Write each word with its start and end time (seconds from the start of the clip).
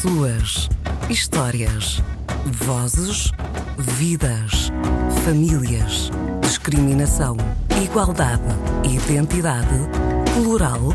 Pessoas, 0.00 0.68
histórias, 1.10 2.00
vozes, 2.46 3.32
vidas, 3.76 4.70
famílias, 5.24 6.12
discriminação, 6.40 7.36
igualdade, 7.82 8.44
identidade, 8.84 9.74
plural, 10.34 10.90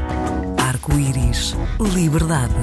arco-íris, 0.57 1.53
liberdade. 1.93 2.53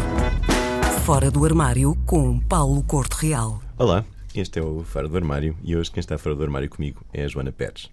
Fora 1.05 1.31
do 1.31 1.45
armário 1.45 1.95
com 2.07 2.41
Paulo 2.41 2.83
Corte 2.85 3.27
Real. 3.27 3.61
Olá, 3.77 4.03
este 4.35 4.61
é 4.61 4.63
o 4.63 4.83
Fora 4.83 5.09
do 5.09 5.19
Armário 5.19 5.55
e 5.63 5.77
hoje 5.77 5.91
quem 5.91 6.01
está 6.01 6.17
fora 6.17 6.35
do 6.35 6.43
armário 6.43 6.71
comigo 6.71 7.03
é 7.13 7.25
a 7.25 7.29
Joana 7.29 7.53
Pérez. 7.53 7.91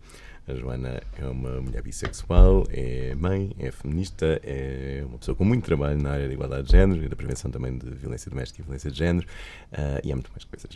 A 0.47 0.53
Joana 0.55 1.01
é 1.17 1.25
uma 1.25 1.59
mulher 1.59 1.83
bissexual, 1.83 2.63
é 2.69 3.13
mãe, 3.15 3.53
é 3.59 3.69
feminista, 3.69 4.39
é 4.41 5.03
uma 5.05 5.17
pessoa 5.17 5.35
com 5.35 5.43
muito 5.43 5.65
trabalho 5.65 6.01
na 6.01 6.11
área 6.11 6.25
da 6.25 6.33
igualdade 6.33 6.67
de 6.67 6.71
género 6.71 7.03
e 7.03 7.09
da 7.09 7.17
prevenção 7.17 7.51
também 7.51 7.77
de 7.77 7.89
violência 7.89 8.31
doméstica 8.31 8.61
e 8.61 8.63
violência 8.63 8.89
de 8.89 8.97
género 8.97 9.27
uh, 9.73 9.99
e 10.05 10.09
há 10.09 10.15
muito 10.15 10.31
mais 10.31 10.45
coisas. 10.45 10.69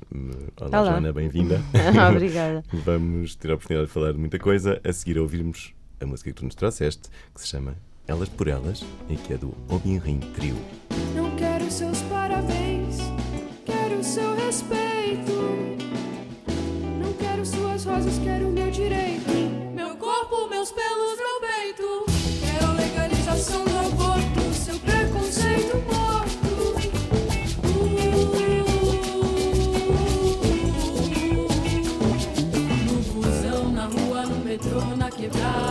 Olá, 0.59 0.81
Olá. 0.81 0.91
Joana, 0.91 1.13
bem-vinda. 1.13 1.61
Obrigada. 2.11 2.65
Vamos 2.83 3.35
ter 3.35 3.49
a 3.49 3.53
oportunidade 3.53 3.87
de 3.87 3.93
falar 3.93 4.11
de 4.11 4.17
muita 4.17 4.37
coisa. 4.37 4.81
A 4.83 4.91
seguir 4.91 5.17
a 5.17 5.21
ouvirmos 5.21 5.73
a 6.01 6.05
música 6.05 6.29
que 6.31 6.35
tu 6.35 6.43
nos 6.43 6.55
trouxeste, 6.55 7.03
que 7.33 7.39
se 7.39 7.47
chama 7.47 7.77
Elas 8.05 8.27
por 8.27 8.49
Elas 8.49 8.83
e 9.09 9.15
que 9.15 9.35
é 9.35 9.37
do 9.37 9.55
Obinrim 9.69 10.19
Trio. 10.35 10.57
Não 11.15 11.33
quero 11.37 11.71
seus 11.71 12.01
parabéns, 12.01 12.97
quero 13.65 14.03
seu 14.03 14.35
respeito. 14.35 15.31
Não 17.01 17.13
quero 17.13 17.45
suas 17.45 17.85
rosas, 17.85 18.19
quero 18.19 18.49
meu 18.49 18.69
direito 18.69 19.40
meus 20.49 20.71
pelos, 20.71 21.17
meu 21.17 21.41
peito. 21.41 22.05
Quero 22.39 22.71
legalização 22.73 23.65
do 23.65 23.77
aborto, 23.79 24.53
seu 24.53 24.79
preconceito 24.79 25.77
morto. 25.91 26.31
No 32.85 32.97
busão, 33.13 33.71
na 33.71 33.85
rua, 33.85 34.25
no 34.25 34.45
metrô, 34.45 34.95
na 34.95 35.11
quebrada. 35.11 35.70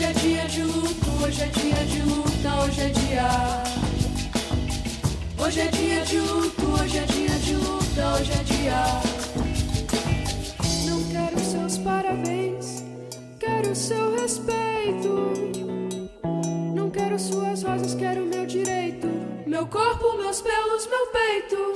Hoje 0.00 0.04
é 0.04 0.12
dia 0.14 0.46
de 0.46 0.62
luta, 0.62 2.54
hoje 2.64 2.80
é 2.80 2.88
dia. 2.88 3.28
Hoje 5.38 5.60
é 5.60 5.66
dia 5.66 6.00
de 6.06 6.20
luto, 6.20 6.66
hoje 6.80 6.98
é 6.98 7.04
dia 7.04 7.38
de 7.38 7.54
luta, 7.54 8.14
hoje 8.14 8.32
é 8.32 8.42
dia. 8.42 8.82
Não 10.86 11.04
quero 11.04 11.38
seus 11.38 11.78
parabéns, 11.78 12.82
quero 13.38 13.74
seu 13.74 14.16
respeito. 14.16 15.32
Não 16.74 16.88
quero 16.90 17.18
suas 17.18 17.62
rosas, 17.62 17.94
quero 17.94 18.24
meu 18.24 18.46
direito. 18.46 19.06
Meu 19.46 19.66
corpo, 19.66 20.16
meus 20.16 20.40
pelos, 20.40 20.86
meu 20.86 21.06
peito. 21.08 21.69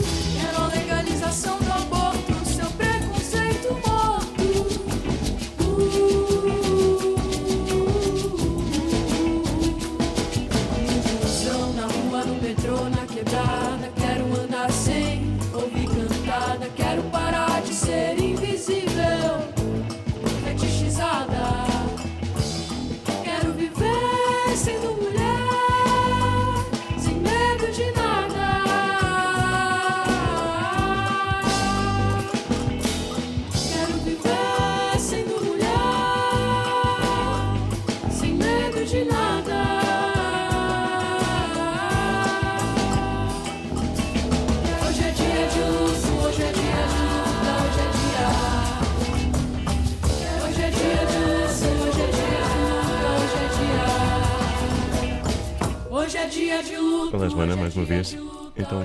Olá, 57.14 57.28
Joana, 57.28 57.54
mais 57.54 57.76
uma 57.76 57.84
vez. 57.84 58.18
Então, 58.56 58.82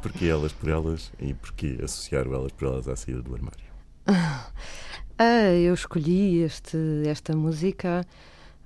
porquê 0.00 0.24
elas 0.28 0.50
por 0.50 0.70
elas 0.70 1.12
e 1.20 1.34
porquê 1.34 1.78
associar 1.84 2.26
o 2.26 2.34
elas 2.34 2.52
por 2.52 2.68
elas 2.68 2.88
à 2.88 2.96
saída 2.96 3.20
do 3.20 3.34
armário? 3.34 3.58
Ah, 5.20 5.52
eu 5.52 5.74
escolhi 5.74 6.42
este, 6.42 6.78
esta 7.04 7.36
música 7.36 8.06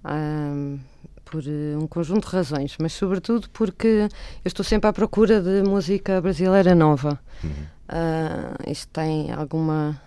ah, 0.05 0.77
por 1.25 1.43
eh, 1.47 1.79
um 1.79 1.87
conjunto 1.87 2.29
de 2.29 2.37
razões, 2.37 2.77
mas 2.79 2.93
sobretudo 2.93 3.49
porque 3.55 4.07
eu 4.45 4.49
estou 4.49 4.63
sempre 4.63 4.87
à 4.87 4.93
procura 4.93 5.41
de 5.41 5.63
música 5.63 6.21
brasileira 6.21 6.75
nova. 6.75 7.19
Uhum. 7.43 7.51
Ah, 7.89 8.55
isto 8.67 8.87
tem 8.93 9.33
alguma. 9.33 9.99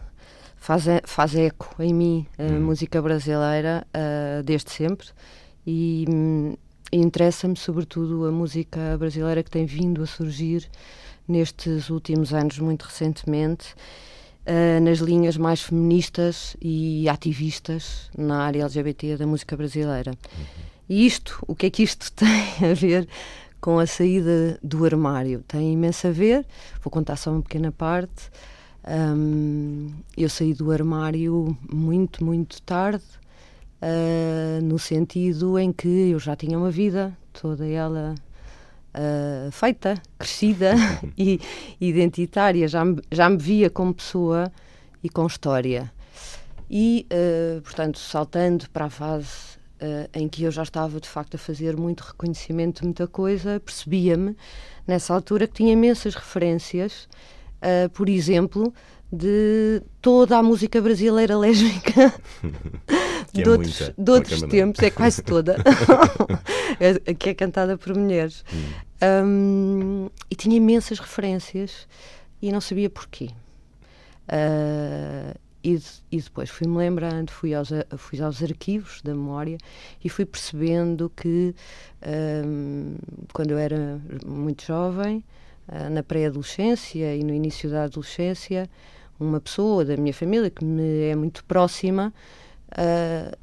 Faz, 0.56 0.86
faz 1.06 1.36
eco 1.36 1.76
em 1.80 1.94
mim 1.96 2.28
a 2.38 2.44
uhum. 2.44 2.62
música 2.62 3.02
brasileira 3.02 3.86
uh, 3.90 4.44
desde 4.44 4.70
sempre 4.70 5.08
e, 5.66 6.06
interessa-me 6.92 7.56
sobretudo 7.56 8.26
a 8.26 8.32
música 8.32 8.98
brasileira 8.98 9.44
que 9.44 9.50
tem 9.50 9.66
vindo 9.66 10.04
a 10.04 10.06
surgir 10.06 10.70
nestes 11.28 11.90
últimos 11.90 12.34
anos, 12.34 12.60
muito 12.60 12.84
recentemente, 12.84 13.74
uh, 14.46 14.80
nas 14.82 15.00
linhas 15.00 15.38
mais 15.38 15.62
feministas 15.62 16.56
e 16.62 17.10
ativistas 17.10 18.10
na 18.18 18.44
área 18.44 18.64
LGBT 18.64 19.18
da 19.18 19.28
música 19.28 19.58
brasileira. 19.58 20.14
E 20.88 21.06
isto, 21.06 21.44
o 21.48 21.56
que 21.56 21.66
é 21.66 21.70
que 21.70 21.84
isto 21.84 22.12
tem 22.14 22.70
a 22.70 22.74
ver 22.74 23.08
com 23.60 23.80
a 23.80 23.88
saída 23.88 24.60
do 24.62 24.86
armário? 24.86 25.44
Tem 25.48 25.74
imenso 25.74 26.08
a 26.08 26.12
ver, 26.12 26.46
vou 26.84 26.92
contar 26.92 27.16
só 27.16 27.32
uma 27.32 27.42
pequena 27.42 27.72
parte. 27.72 28.30
Um, 28.88 29.90
eu 30.16 30.30
saí 30.30 30.54
do 30.54 30.72
armário 30.72 31.58
muito, 31.72 32.24
muito 32.24 32.62
tarde, 32.62 33.04
uh, 33.82 34.64
no 34.64 34.78
sentido 34.80 35.58
em 35.58 35.72
que 35.72 36.12
eu 36.12 36.20
já 36.20 36.36
tinha 36.36 36.58
uma 36.58 36.72
vida, 36.72 37.16
toda 37.34 37.68
ela 37.68 38.16
uh, 38.94 39.52
feita, 39.52 40.02
crescida 40.18 40.74
e 41.18 41.40
identitária, 41.80 42.68
já 42.68 42.84
me, 42.84 43.02
já 43.12 43.30
me 43.30 43.38
via 43.38 43.70
como 43.70 43.94
pessoa 43.94 44.52
e 45.04 45.10
com 45.10 45.26
história. 45.26 45.92
E, 46.70 47.06
uh, 47.12 47.62
portanto, 47.62 48.00
saltando 48.00 48.70
para 48.70 48.86
a 48.86 48.90
fase 48.90 49.56
em 50.14 50.28
que 50.28 50.42
eu 50.42 50.50
já 50.50 50.64
estava 50.64 51.00
de 51.00 51.08
facto 51.08 51.36
a 51.36 51.38
fazer 51.38 51.76
muito 51.78 52.02
reconhecimento 52.02 52.80
de 52.80 52.86
muita 52.86 53.08
coisa, 53.08 53.60
percebia-me 53.60 54.36
nessa 54.88 55.14
altura 55.14 55.46
que 55.46 55.54
tinha 55.54 55.74
imensas 55.74 56.16
referências, 56.16 57.08
por 57.94 58.10
exemplo, 58.10 58.74
de 59.12 59.84
toda 60.02 60.38
a 60.38 60.42
música 60.42 60.82
brasileira 60.82 61.38
lésbica 61.38 62.14
é 63.40 63.44
de 63.44 63.50
outros, 63.50 63.80
muita, 63.80 63.96
de 63.98 64.12
outros 64.12 64.42
tempos, 64.44 64.84
é 64.84 64.90
quase 64.90 65.22
toda, 65.22 65.58
é, 66.80 67.14
que 67.14 67.30
é 67.30 67.34
cantada 67.34 67.78
por 67.78 67.96
mulheres. 67.96 68.44
Hum. 68.54 68.96
Um, 69.04 70.10
e 70.30 70.36
tinha 70.36 70.56
imensas 70.56 71.00
referências 71.00 71.88
e 72.42 72.52
não 72.52 72.62
sabia 72.62 72.90
porquê. 72.90 73.30
Uh, 74.28 75.38
e, 75.64 75.82
e, 76.12 76.22
depois 76.22 76.50
fui-me 76.50 76.78
lembrando, 76.78 77.32
fui 77.32 77.54
aos, 77.56 77.70
fui 77.98 78.22
aos 78.22 78.42
arquivos 78.44 79.02
da 79.02 79.14
memória 79.16 79.58
e 80.04 80.10
fui 80.10 80.24
percebendo 80.24 81.12
que 81.16 81.56
um, 82.46 82.96
quando 83.34 83.52
eu 83.52 83.58
era 83.58 84.00
muito 84.24 84.64
jovem 84.64 85.24
uh, 85.68 85.90
na 85.90 86.04
pré-adolescência 86.04 87.16
e 87.16 87.24
no 87.24 87.34
início 87.34 87.70
da 87.70 87.86
adolescência, 87.86 88.70
uma 89.20 89.40
pessoa 89.40 89.84
da 89.84 89.98
minha 89.98 90.14
família 90.14 90.52
que 90.52 90.64
me 90.64 91.10
é 91.10 91.16
muito 91.16 91.44
próxima 91.46 92.14
uh, 92.78 93.38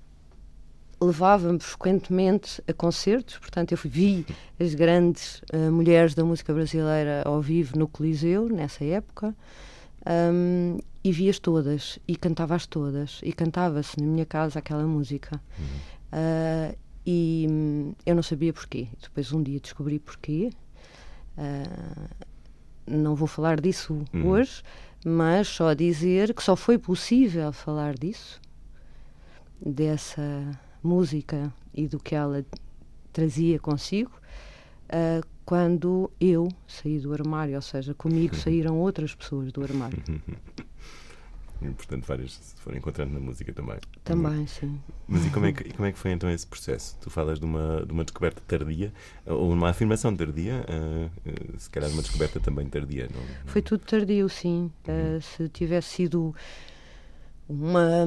levava-me 1.04 1.58
frequentemente 1.58 2.62
a 2.68 2.72
concertos, 2.72 3.38
portanto 3.38 3.72
eu 3.72 3.78
vi 3.84 4.24
as 4.60 4.74
grandes 4.74 5.42
uh, 5.52 5.70
mulheres 5.70 6.14
da 6.14 6.24
música 6.24 6.52
brasileira 6.52 7.22
ao 7.24 7.40
vivo 7.40 7.78
no 7.78 7.88
Coliseu, 7.88 8.48
nessa 8.48 8.84
época, 8.84 9.34
um, 10.06 10.78
e 11.04 11.12
vi-as 11.12 11.38
todas, 11.38 11.98
e 12.06 12.16
cantava-as 12.16 12.66
todas, 12.66 13.20
e 13.22 13.32
cantava-se 13.32 14.00
na 14.00 14.06
minha 14.06 14.26
casa 14.26 14.58
aquela 14.58 14.86
música. 14.86 15.40
Uhum. 15.58 15.66
Uh, 16.12 16.76
e 17.04 17.46
hum, 17.50 17.92
eu 18.06 18.14
não 18.14 18.22
sabia 18.22 18.52
porquê. 18.52 18.88
Depois 19.00 19.32
um 19.32 19.42
dia 19.42 19.58
descobri 19.58 19.98
porquê. 19.98 20.50
Uh, 21.36 22.26
não 22.86 23.14
vou 23.14 23.26
falar 23.26 23.60
disso 23.60 24.04
uhum. 24.12 24.28
hoje, 24.28 24.62
mas 25.04 25.48
só 25.48 25.72
dizer 25.74 26.34
que 26.34 26.42
só 26.42 26.54
foi 26.54 26.78
possível 26.78 27.52
falar 27.52 27.94
disso, 27.94 28.40
dessa 29.64 30.50
música 30.82 31.52
e 31.74 31.86
do 31.86 31.98
que 31.98 32.14
ela 32.14 32.44
trazia 33.12 33.58
consigo, 33.58 34.12
uh, 34.88 35.26
quando 35.44 36.10
eu 36.20 36.48
saí 36.66 36.98
do 36.98 37.12
armário, 37.12 37.54
ou 37.54 37.62
seja, 37.62 37.94
comigo 37.94 38.34
saíram 38.34 38.78
outras 38.78 39.14
pessoas 39.14 39.52
do 39.52 39.62
armário. 39.62 40.02
E, 41.64 41.70
portanto, 41.70 42.04
várias 42.04 42.32
se 42.32 42.56
foram 42.56 42.76
encontrando 42.76 43.14
na 43.14 43.20
música 43.20 43.52
também. 43.52 43.78
Também, 44.02 44.46
sim. 44.48 44.80
Mas 45.06 45.24
e 45.24 45.30
como, 45.30 45.46
é 45.46 45.52
que, 45.52 45.72
como 45.72 45.86
é 45.86 45.92
que 45.92 45.98
foi 45.98 46.10
então 46.10 46.28
esse 46.28 46.46
processo? 46.46 46.96
Tu 47.00 47.08
falas 47.08 47.38
de 47.38 47.44
uma, 47.44 47.86
de 47.86 47.92
uma 47.92 48.02
descoberta 48.02 48.42
tardia, 48.48 48.92
ou 49.24 49.52
uma 49.52 49.70
afirmação 49.70 50.14
tardia, 50.14 50.64
uh, 50.68 51.58
se 51.58 51.70
calhar 51.70 51.88
uma 51.90 52.02
descoberta 52.02 52.40
também 52.40 52.68
tardia, 52.68 53.08
não? 53.14 53.22
Foi 53.46 53.62
tudo 53.62 53.84
tardio, 53.84 54.28
sim. 54.28 54.72
Uhum. 54.88 55.18
Uh, 55.18 55.22
se 55.22 55.48
tivesse 55.50 55.88
sido 55.90 56.34
uma, 57.48 58.06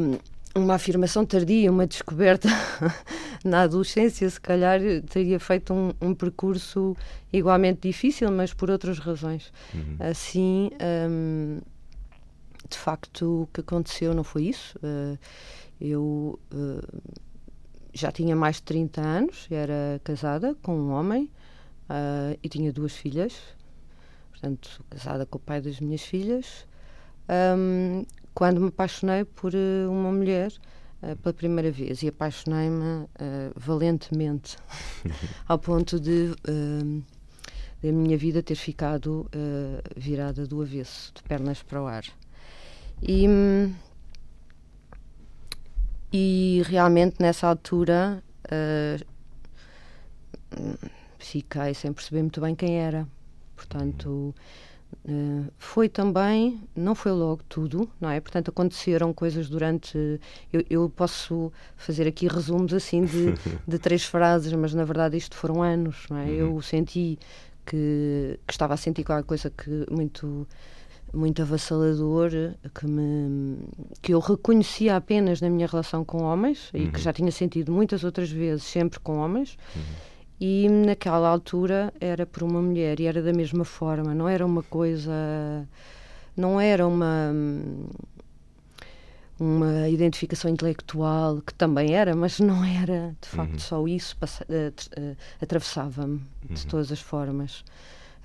uma 0.56 0.76
afirmação 0.76 1.26
tardia, 1.26 1.70
uma 1.70 1.86
descoberta 1.86 2.48
na 3.44 3.64
adolescência, 3.64 4.30
se 4.30 4.40
calhar 4.40 4.80
teria 5.10 5.40
feito 5.40 5.74
um, 5.74 5.92
um, 6.02 6.16
percurso 6.16 6.96
igualmente 7.32 7.88
difícil, 7.88 8.32
mas 8.32 8.54
por 8.54 8.72
outras 8.72 8.98
razões. 8.98 9.52
Uhum. 9.74 9.98
Assim. 10.00 10.72
Um, 11.10 11.60
de 12.70 12.78
facto, 12.78 13.44
o 13.44 13.48
que 13.54 13.62
aconteceu 13.62 14.14
não 14.14 14.24
foi 14.24 14.46
isso. 14.46 14.78
Uh, 14.80 15.18
eu 15.80 16.40
uh, 16.54 17.12
já 17.94 18.12
tinha 18.12 18.36
mais 18.36 18.58
de 18.58 18.64
30 18.64 19.02
anos, 19.02 19.48
era 19.50 20.00
casada 20.04 20.56
com 20.62 20.76
um 20.76 20.92
homem 20.92 21.30
uh, 21.90 22.38
e 22.42 22.50
tinha 22.50 22.72
duas 22.72 22.94
filhas, 22.94 23.34
portanto, 24.32 24.84
casada 24.90 25.26
com 25.26 25.38
o 25.38 25.42
pai 25.42 25.62
das 25.62 25.80
minhas 25.80 26.02
filhas. 26.02 26.68
Um, 27.30 28.06
quando 28.36 28.62
me 28.62 28.68
apaixonei 28.68 29.26
por 29.26 29.54
uma 29.90 30.12
mulher 30.12 30.52
pela 31.24 31.34
primeira 31.34 31.72
vez 31.72 32.04
e 32.04 32.08
apaixonei-me 32.08 33.08
valentemente, 33.56 34.58
ao 35.48 35.58
ponto 35.58 36.00
de 36.00 36.32
a 37.84 37.92
minha 37.92 38.18
vida 38.18 38.44
ter 38.44 38.56
ficado 38.56 39.28
virada 39.96 40.46
do 40.46 40.62
avesso, 40.62 41.12
de 41.16 41.24
pernas 41.24 41.64
para 41.64 41.82
o 41.82 41.88
ar. 41.88 42.04
E, 43.02 43.26
e 46.12 46.62
realmente 46.66 47.18
nessa 47.20 47.48
altura 47.48 48.24
uh, 48.46 49.06
fiquei 51.18 51.74
sem 51.74 51.92
perceber 51.94 52.22
muito 52.22 52.42
bem 52.42 52.56
quem 52.56 52.78
era. 52.78 53.08
Portanto, 53.56 54.34
uh, 55.06 55.52
foi 55.58 55.90
também, 55.90 56.62
não 56.76 56.96
foi 56.96 57.12
logo 57.12 57.42
tudo, 57.50 57.90
não 58.00 58.10
é? 58.10 58.20
Portanto, 58.20 58.50
aconteceram 58.50 59.14
coisas 59.14 59.50
durante. 59.50 60.20
Eu, 60.52 60.64
eu 60.70 60.90
posso 60.90 61.52
fazer 61.76 62.08
aqui 62.08 62.28
resumos 62.28 62.74
assim 62.74 63.06
de, 63.06 63.34
de 63.68 63.80
três 63.80 64.06
frases, 64.06 64.54
mas 64.54 64.74
na 64.74 64.84
verdade 64.84 65.18
isto 65.18 65.36
foram 65.36 65.62
anos, 65.62 66.06
não 66.10 66.18
é? 66.18 66.26
Uhum. 66.26 66.58
Eu 66.58 66.62
senti 66.62 67.18
que, 67.66 68.40
que 68.46 68.54
estava 68.54 68.74
a 68.74 68.78
sentir 68.78 69.04
qualquer 69.04 69.26
coisa 69.26 69.50
que 69.50 69.86
muito 69.90 70.48
muito 71.14 71.42
avassalador 71.42 72.30
que 72.74 72.86
me 72.86 73.58
que 74.02 74.14
eu 74.14 74.20
reconhecia 74.20 74.98
apenas 74.98 75.40
na 75.40 75.50
minha 75.50 75.66
relação 75.66 76.04
com 76.04 76.24
homens 76.24 76.70
uhum. 76.74 76.82
e 76.82 76.88
que 76.92 76.98
uhum. 76.98 77.04
já 77.04 77.14
tinha 77.14 77.32
sentido 77.32 77.72
muitas 77.72 78.04
outras 78.04 78.30
vezes 78.30 78.64
sempre 78.64 79.00
com 79.00 79.18
homens 79.18 79.58
uhum. 79.76 79.82
E 80.40 80.68
naquela 80.70 81.30
altura 81.30 81.94
era 82.00 82.26
por 82.26 82.44
uma 82.44 82.62
mulher 82.62 83.00
e 83.00 83.06
era 83.06 83.22
da 83.22 83.34
mesma 83.34 83.64
forma 83.64 84.14
não 84.14 84.28
era 84.28 84.46
uma 84.46 84.64
coisa 84.64 85.68
não 86.36 86.60
era 86.60 86.86
uma 86.88 87.32
uma 89.40 89.90
identificação 89.90 90.50
intelectual 90.50 91.42
que 91.42 91.54
também 91.54 91.94
era, 91.94 92.16
mas 92.16 92.40
não 92.40 92.64
era 92.64 93.14
de 93.22 93.28
facto 93.28 93.54
uhum. 93.54 93.60
só 93.60 93.88
isso, 93.88 94.16
uh, 94.22 95.18
atravessava-me 95.42 96.22
de 96.50 96.62
uhum. 96.62 96.70
todas 96.70 96.92
as 96.92 97.02
formas 97.02 97.64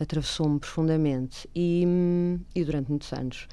atravessou-me 0.00 0.58
profundamente 0.58 1.48
e, 1.54 1.84
e, 2.54 2.64
durante 2.64 2.88
muitos 2.88 3.12
anos. 3.12 3.46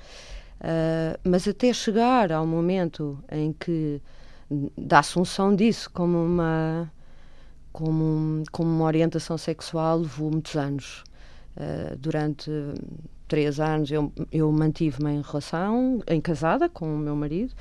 Uh, 0.62 1.20
mas 1.24 1.48
até 1.48 1.72
chegar 1.74 2.32
ao 2.32 2.48
momento 2.48 3.20
em 3.30 3.54
que 3.54 4.02
da 4.78 5.00
assunção 5.00 5.54
disso 5.54 5.90
como 5.92 6.24
uma 6.24 6.92
como, 7.78 8.42
como 8.52 8.72
uma 8.72 8.86
orientação 8.86 9.38
sexual 9.38 10.00
levou 10.00 10.32
muitos 10.32 10.56
anos. 10.56 11.04
Uh, 11.56 11.96
durante 11.96 12.50
três 13.28 13.60
anos 13.60 13.92
eu, 13.92 14.12
eu 14.32 14.52
mantive-me 14.52 15.12
em 15.12 15.22
relação, 15.22 16.02
em 16.08 16.20
casada 16.20 16.68
com 16.68 16.92
o 16.96 16.98
meu 16.98 17.16
marido, 17.16 17.54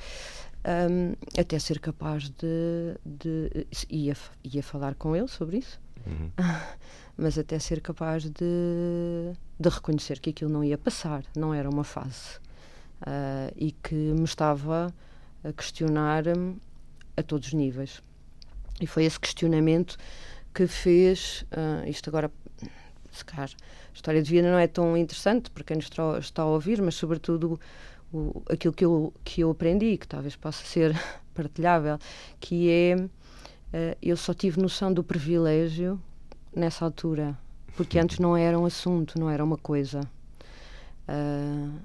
um, 0.65 1.13
até 1.39 1.59
ser 1.59 1.79
capaz 1.79 2.31
de, 2.31 2.97
de 3.05 3.67
ia, 3.87 4.17
ia 4.43 4.63
falar 4.63 4.95
com 4.95 5.15
ele 5.15 5.27
sobre 5.27 5.57
isso. 5.57 5.79
Uhum. 6.07 6.31
mas 7.15 7.37
até 7.37 7.59
ser 7.59 7.79
capaz 7.79 8.23
de, 8.23 9.33
de 9.59 9.69
reconhecer 9.69 10.19
que 10.19 10.31
aquilo 10.31 10.51
não 10.51 10.63
ia 10.63 10.79
passar, 10.79 11.23
não 11.35 11.53
era 11.53 11.69
uma 11.69 11.83
fase. 11.83 12.39
Uh, 13.03 13.53
e 13.55 13.71
que 13.71 13.93
me 13.93 14.23
estava 14.23 14.91
a 15.43 15.53
questionar 15.53 16.23
a 17.15 17.21
todos 17.21 17.49
os 17.49 17.53
níveis. 17.53 18.01
E 18.79 18.87
foi 18.87 19.05
esse 19.05 19.19
questionamento 19.19 19.97
que 20.53 20.67
fez, 20.67 21.45
uh, 21.51 21.87
isto 21.87 22.09
agora, 22.09 22.31
se 23.11 23.25
calhar, 23.25 23.49
a 23.49 23.93
história 23.93 24.21
de 24.21 24.29
vida 24.29 24.49
não 24.49 24.57
é 24.57 24.67
tão 24.67 24.95
interessante 24.95 25.49
para 25.49 25.63
quem 25.63 25.77
nos 25.77 25.85
está, 25.85 26.19
está 26.19 26.41
a 26.43 26.45
ouvir, 26.45 26.81
mas 26.81 26.95
sobretudo 26.95 27.59
o, 28.13 28.41
aquilo 28.49 28.73
que 28.73 28.85
eu, 28.85 29.13
que 29.23 29.41
eu 29.41 29.51
aprendi, 29.51 29.97
que 29.97 30.07
talvez 30.07 30.35
possa 30.35 30.63
ser 30.65 30.95
partilhável, 31.33 31.97
que 32.39 32.69
é, 32.69 32.95
uh, 32.95 33.97
eu 34.01 34.15
só 34.15 34.33
tive 34.33 34.61
noção 34.61 34.93
do 34.93 35.03
privilégio 35.03 36.01
nessa 36.55 36.85
altura, 36.85 37.37
porque 37.75 37.97
antes 37.99 38.19
não 38.19 38.37
era 38.37 38.57
um 38.57 38.65
assunto, 38.65 39.19
não 39.19 39.29
era 39.29 39.43
uma 39.43 39.57
coisa. 39.57 40.01
Uh, 41.07 41.79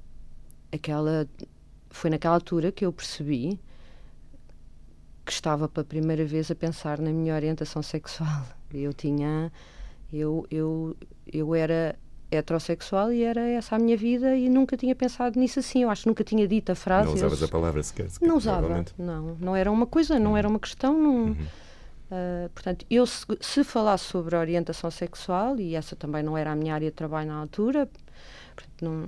aquela 0.72 1.28
foi 1.90 2.10
naquela 2.10 2.34
altura 2.34 2.72
que 2.72 2.84
eu 2.84 2.92
percebi 2.92 3.60
que 5.24 5.32
estava 5.32 5.68
pela 5.68 5.84
primeira 5.84 6.24
vez 6.24 6.50
a 6.50 6.54
pensar 6.54 6.98
na 6.98 7.10
minha 7.10 7.34
orientação 7.34 7.82
sexual. 7.82 8.44
Eu 8.72 8.92
tinha 8.92 9.52
eu 10.12 10.46
eu 10.50 10.96
eu 11.32 11.54
era 11.54 11.96
heterossexual 12.30 13.12
e 13.12 13.22
era 13.22 13.40
essa 13.40 13.76
a 13.76 13.78
minha 13.78 13.96
vida 13.96 14.34
e 14.34 14.48
nunca 14.48 14.76
tinha 14.76 14.94
pensado 14.94 15.38
nisso 15.38 15.58
assim. 15.58 15.82
Eu 15.82 15.90
acho 15.90 16.02
que 16.02 16.08
nunca 16.08 16.24
tinha 16.24 16.48
dito 16.48 16.72
a 16.72 16.74
frase. 16.74 17.08
Não 17.08 17.14
usavas 17.14 17.40
eu, 17.40 17.46
a 17.46 17.50
palavra 17.50 17.82
sequer. 17.82 18.08
sequer 18.10 18.26
não 18.26 18.36
usava, 18.36 18.84
não. 18.98 19.36
Não 19.38 19.56
era 19.56 19.70
uma 19.70 19.86
coisa, 19.86 20.18
não 20.18 20.32
uhum. 20.32 20.36
era 20.36 20.48
uma 20.48 20.58
questão. 20.58 20.98
Não, 20.98 21.14
uhum. 21.26 21.36
Uh, 22.12 22.48
portanto, 22.50 22.84
eu 22.90 23.06
se, 23.06 23.24
se 23.40 23.64
falasse 23.64 24.04
sobre 24.04 24.36
orientação 24.36 24.90
sexual, 24.90 25.58
e 25.58 25.74
essa 25.74 25.96
também 25.96 26.22
não 26.22 26.36
era 26.36 26.52
a 26.52 26.56
minha 26.56 26.74
área 26.74 26.90
de 26.90 26.94
trabalho 26.94 27.28
na 27.28 27.36
altura, 27.36 27.88
não, 28.82 29.06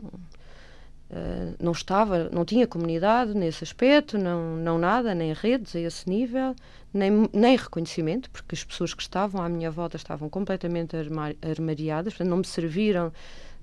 uh, 1.10 1.54
não 1.62 1.72
estava, 1.72 2.28
não 2.30 2.44
tinha 2.44 2.66
comunidade 2.66 3.34
nesse 3.34 3.64
aspecto, 3.64 4.18
não, 4.18 4.56
não 4.56 4.78
nada, 4.78 5.14
nem 5.14 5.32
redes 5.32 5.74
a 5.76 5.80
esse 5.80 6.08
nível, 6.08 6.54
nem, 6.92 7.28
nem 7.32 7.56
reconhecimento, 7.56 8.30
porque 8.30 8.54
as 8.54 8.64
pessoas 8.64 8.94
que 8.94 9.02
estavam 9.02 9.42
à 9.42 9.48
minha 9.48 9.70
volta 9.70 9.96
estavam 9.96 10.28
completamente 10.28 10.96
armar, 10.96 11.34
armariadas, 11.42 12.14
portanto, 12.14 12.28
não 12.28 12.38
me 12.38 12.46
serviram 12.46 13.12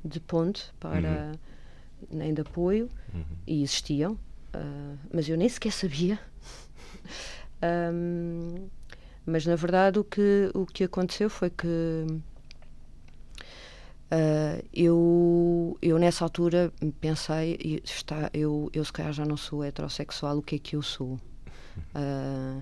de 0.03 0.19
ponte 0.19 0.71
para, 0.79 1.31
uhum. 1.31 2.17
nem 2.17 2.33
de 2.33 2.41
apoio, 2.41 2.89
uhum. 3.13 3.24
e 3.45 3.63
existiam, 3.63 4.13
uh, 4.55 4.98
mas 5.13 5.29
eu 5.29 5.38
nem 5.38 5.48
sequer 5.48 5.71
sabia. 5.71 6.19
um, 7.93 8.67
Mas 9.25 9.45
na 9.45 9.55
verdade 9.55 10.00
o 10.00 10.03
que, 10.03 10.50
o 10.53 10.65
que 10.65 10.83
aconteceu 10.83 11.29
foi 11.29 11.50
que 11.50 12.05
uh, 14.12 14.63
eu, 14.74 15.77
eu 15.82 15.98
nessa 16.00 16.25
altura 16.25 16.72
pensei, 17.00 17.82
está, 17.84 18.30
eu, 18.34 18.70
eu 18.74 18.84
se 18.86 18.94
calhar 18.94 19.13
já 19.13 19.25
não 19.25 19.38
sou 19.38 19.63
heterossexual, 19.63 20.38
o 20.38 20.41
que 20.41 20.56
é 20.56 20.60
que 20.60 20.75
eu 20.75 20.82
sou? 20.82 21.20
Uh, 21.96 22.62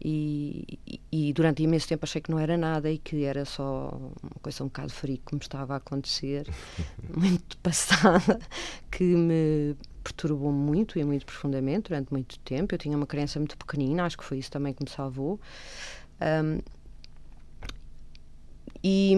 E, 0.00 0.78
e, 1.10 1.32
durante 1.32 1.62
imenso 1.62 1.88
tempo 1.88 2.04
achei 2.04 2.20
que 2.20 2.30
não 2.30 2.38
era 2.38 2.56
nada 2.56 2.90
e 2.90 2.98
que 2.98 3.24
era 3.24 3.44
só 3.44 3.90
uma 4.22 4.38
coisa 4.40 4.62
um 4.62 4.68
bocado 4.68 4.92
frio 4.92 5.18
que 5.26 5.34
me 5.34 5.40
estava 5.40 5.74
a 5.74 5.78
acontecer, 5.78 6.46
muito 7.16 7.58
passada, 7.58 8.38
que 8.90 9.02
me 9.02 9.76
perturbou 10.04 10.52
muito 10.52 10.98
e 10.98 11.04
muito 11.04 11.26
profundamente 11.26 11.88
durante 11.88 12.12
muito 12.12 12.38
tempo. 12.40 12.74
Eu 12.74 12.78
tinha 12.78 12.96
uma 12.96 13.06
criança 13.06 13.40
muito 13.40 13.56
pequenina, 13.58 14.04
acho 14.04 14.16
que 14.16 14.24
foi 14.24 14.38
isso 14.38 14.50
também 14.52 14.72
que 14.72 14.84
me 14.84 14.90
salvou. 14.90 15.40
Um, 16.20 16.60
e, 18.82 19.16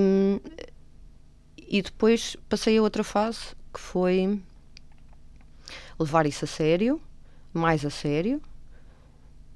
e 1.70 1.80
depois 1.80 2.36
passei 2.48 2.76
a 2.76 2.82
outra 2.82 3.04
fase 3.04 3.54
que 3.72 3.78
foi 3.78 4.42
levar 5.96 6.26
isso 6.26 6.44
a 6.44 6.48
sério, 6.48 7.00
mais 7.52 7.84
a 7.84 7.90
sério, 7.90 8.42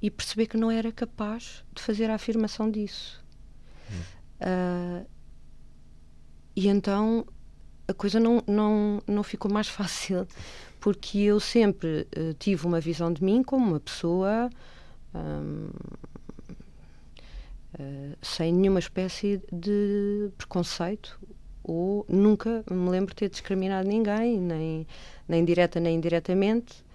e 0.01 0.09
perceber 0.09 0.47
que 0.47 0.55
não 0.55 0.71
era 0.71 0.93
capaz 0.93 1.65
de 1.73 1.81
fazer 1.81 2.09
a 2.09 2.15
afirmação 2.15 2.71
disso. 2.71 3.21
Hum. 3.91 4.01
Uh, 4.39 5.05
e 6.55 6.69
então 6.69 7.27
a 7.85 7.93
coisa 7.93 8.17
não, 8.17 8.41
não, 8.47 9.03
não 9.05 9.21
ficou 9.21 9.51
mais 9.51 9.67
fácil, 9.69 10.25
porque 10.79 11.17
eu 11.17 11.39
sempre 11.41 12.07
uh, 12.17 12.33
tive 12.39 12.65
uma 12.65 12.79
visão 12.79 13.11
de 13.11 13.21
mim 13.21 13.43
como 13.43 13.67
uma 13.71 13.79
pessoa 13.81 14.49
um, 15.13 15.67
uh, 15.67 16.55
ah, 17.77 18.17
sem 18.21 18.53
nenhuma 18.53 18.79
espécie 18.79 19.41
de 19.51 20.29
preconceito 20.37 21.19
ou 21.67 22.05
nunca 22.07 22.63
me 22.69 22.89
lembro 22.89 23.09
de 23.09 23.15
ter 23.15 23.29
discriminado 23.29 23.87
ninguém, 23.87 24.39
nem, 24.39 24.87
nem 25.27 25.43
direta 25.43 25.79
nem 25.79 25.95
indiretamente 25.95 26.85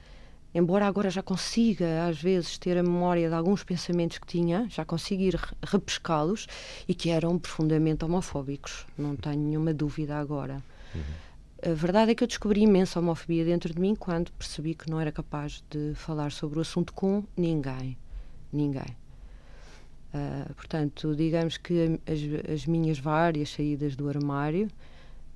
embora 0.55 0.87
agora 0.87 1.11
já 1.11 1.23
consiga, 1.23 2.07
às 2.07 2.21
vezes, 2.21 2.59
ter 2.59 2.77
a 2.77 2.83
memória 2.83 3.29
de 3.29 3.35
alguns 3.35 3.63
pensamentos 3.63 4.19
que 4.19 4.27
tinha, 4.27 4.67
já 4.69 4.85
consigo 4.85 5.23
ir 5.23 5.39
repescá-los 5.63 6.47
e 6.89 6.95
que 6.95 7.11
eram 7.11 7.39
profundamente 7.39 8.05
homofóbicos, 8.05 8.87
não 8.99 9.17
tenho 9.17 9.41
nenhuma 9.41 9.73
dúvida 9.73 10.17
agora. 10.17 10.63
Uhum. 10.95 11.71
A 11.71 11.75
verdade 11.75 12.13
é 12.13 12.15
que 12.15 12.25
eu 12.25 12.29
descobri 12.29 12.63
imensa 12.63 12.99
homofobia 12.99 13.45
dentro 13.45 13.73
de 13.73 13.81
mim 13.81 13.95
quando 13.95 14.33
percebi 14.33 14.75
que 14.75 14.91
não 14.91 14.99
era 14.99 15.13
capaz 15.13 15.63
de 15.71 15.93
falar 15.95 16.33
sobre 16.33 16.59
o 16.59 16.63
assunto 16.63 16.93
com 16.95 17.23
ninguém. 17.37 17.99
Ninguém. 18.53 18.97
Uh, 20.13 20.53
portanto, 20.55 21.15
digamos 21.15 21.57
que 21.57 22.01
as, 22.05 22.53
as, 22.53 22.67
minhas 22.67 22.99
várias 22.99 23.51
saídas 23.51 23.95
do 23.95 24.09
armário 24.09 24.69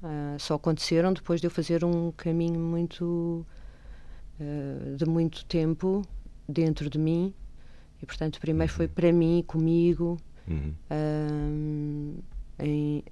uh, 0.02 0.38
só 0.38 0.54
aconteceram 0.54 1.12
depois 1.12 1.40
de 1.40 1.46
eu 1.46 1.50
fazer 1.50 1.84
um 1.84 2.10
caminho 2.10 2.58
muito 2.58 3.46
uh, 4.40 4.96
de 4.96 5.06
muito 5.06 5.44
tempo 5.44 6.02
dentro 6.48 6.90
de 6.90 6.98
mim. 6.98 7.32
E 8.02 8.06
portanto 8.06 8.40
primeiro 8.40 8.72
foi 8.72 8.88
para 8.88 9.12
mim 9.12 9.44
comigo 9.46 10.18
uhum. 10.48 10.74
uh, 10.90 12.22
em, 12.58 13.04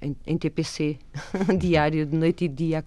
em, 0.00 0.16
em, 0.26 0.38
TPC 0.38 0.96
diário 1.58 2.06
de 2.06 2.16
noite 2.16 2.44
e 2.44 2.48
dia. 2.48 2.84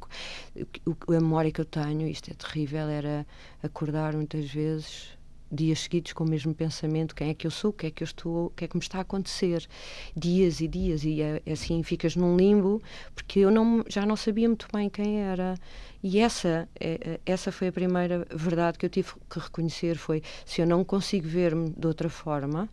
O, 0.86 1.14
a 1.14 1.20
memória 1.20 1.52
que 1.52 1.60
eu 1.60 1.66
tenho 1.66 2.08
isto 2.08 2.32
é 2.32 2.34
terrível 2.34 2.88
era 2.88 3.28
acordar 3.62 4.14
muitas 4.14 4.50
vezes 4.50 5.20
dias 5.52 5.80
seguidos 5.80 6.14
com 6.14 6.24
o 6.24 6.30
mesmo 6.30 6.54
pensamento 6.54 7.14
quem 7.16 7.30
é 7.30 7.34
que 7.34 7.46
eu 7.46 7.52
sou 7.52 7.72
o 7.72 7.74
que 7.74 7.88
é 7.88 7.92
que 7.92 8.04
eu 8.04 8.06
estou 8.06 8.46
o 8.48 8.50
que 8.52 8.66
é 8.66 8.68
que 8.68 8.76
me 8.76 8.82
está 8.82 9.00
a 9.00 9.02
acontecer 9.02 9.68
dias 10.16 10.62
e 10.62 10.68
dias 10.68 11.04
e 11.04 11.22
é, 11.22 11.42
é 11.46 11.52
assim 11.52 11.84
ficas 11.84 12.16
num 12.16 12.38
limbo 12.38 12.82
porque 13.14 13.40
eu 13.40 13.52
não 13.52 13.84
já 13.88 14.06
não 14.06 14.16
sabia 14.16 14.48
muito 14.48 14.68
bem 14.72 14.90
quem 14.90 15.20
era 15.20 15.56
e 16.04 16.18
essa, 16.20 16.68
é, 16.80 17.20
essa 17.26 17.52
foi 17.52 17.68
a 17.68 17.72
primeira 17.72 18.26
verdade 18.34 18.78
que 18.80 18.86
eu 18.86 18.90
tive 18.90 19.10
que 19.30 19.40
reconhecer, 19.40 19.98
foi 19.98 20.24
se 20.46 20.60
eu 20.60 20.66
não 20.66 20.84
consigo 20.84 21.28
ver-me 21.28 21.70
de 21.70 21.86
outra 21.86 22.10
forma, 22.10 22.68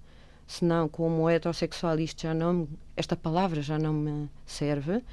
senão 0.46 0.88
como 0.88 1.28
heterossexual 1.28 1.98
isto 2.00 2.22
já 2.22 2.32
não, 2.32 2.66
esta 2.96 3.14
palavra 3.14 3.60
já 3.60 3.78
não 3.78 3.92
me 3.92 4.30
serve, 4.46 5.04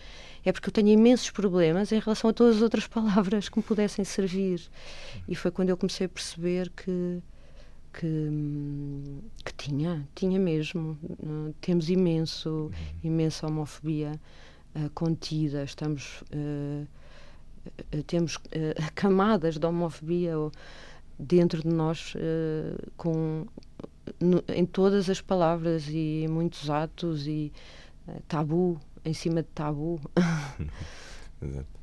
é 0.46 0.52
porque 0.52 0.70
eu 0.70 0.74
tenho 0.74 0.88
imensos 0.88 1.30
problemas 1.30 1.92
em 1.92 2.00
relação 2.00 2.30
a 2.30 2.34
todas 2.34 2.58
as 2.58 2.62
outras 2.62 2.88
palavras 2.88 3.50
que 3.50 3.58
me 3.58 3.64
pudessem 3.64 4.06
servir. 4.06 4.62
E 5.28 5.36
foi 5.36 5.52
quando 5.52 5.70
eu 5.70 5.78
comecei 5.78 6.06
a 6.06 6.10
perceber 6.10 6.70
que 6.70 7.22
que, 8.00 8.30
que 9.44 9.54
tinha, 9.54 10.08
tinha 10.14 10.40
mesmo. 10.40 10.98
Temos 11.62 11.90
imenso, 11.90 12.72
imensa 13.04 13.48
homofobia 13.48 14.20
uh, 14.76 14.90
contida, 14.92 15.64
estamos 15.64 16.22
uh, 16.34 16.86
eh, 17.92 18.04
temos 18.06 18.36
uh, 18.36 18.42
camadas 18.94 19.58
de 19.58 19.66
homofobia 19.66 20.34
dentro 21.18 21.62
de 21.62 21.70
nós 21.70 22.14
com, 22.98 23.48
no, 24.20 24.44
em 24.50 24.66
todas 24.66 25.10
as 25.10 25.22
palavras 25.22 25.88
e 25.88 26.24
em 26.26 26.28
muitos 26.28 26.70
atos 26.70 27.26
e 27.26 27.54
tabu 28.28 28.78
em 29.06 29.14
cima 29.14 29.42
de 29.42 29.48
tabu. 29.50 30.02
Exato. 31.42 31.75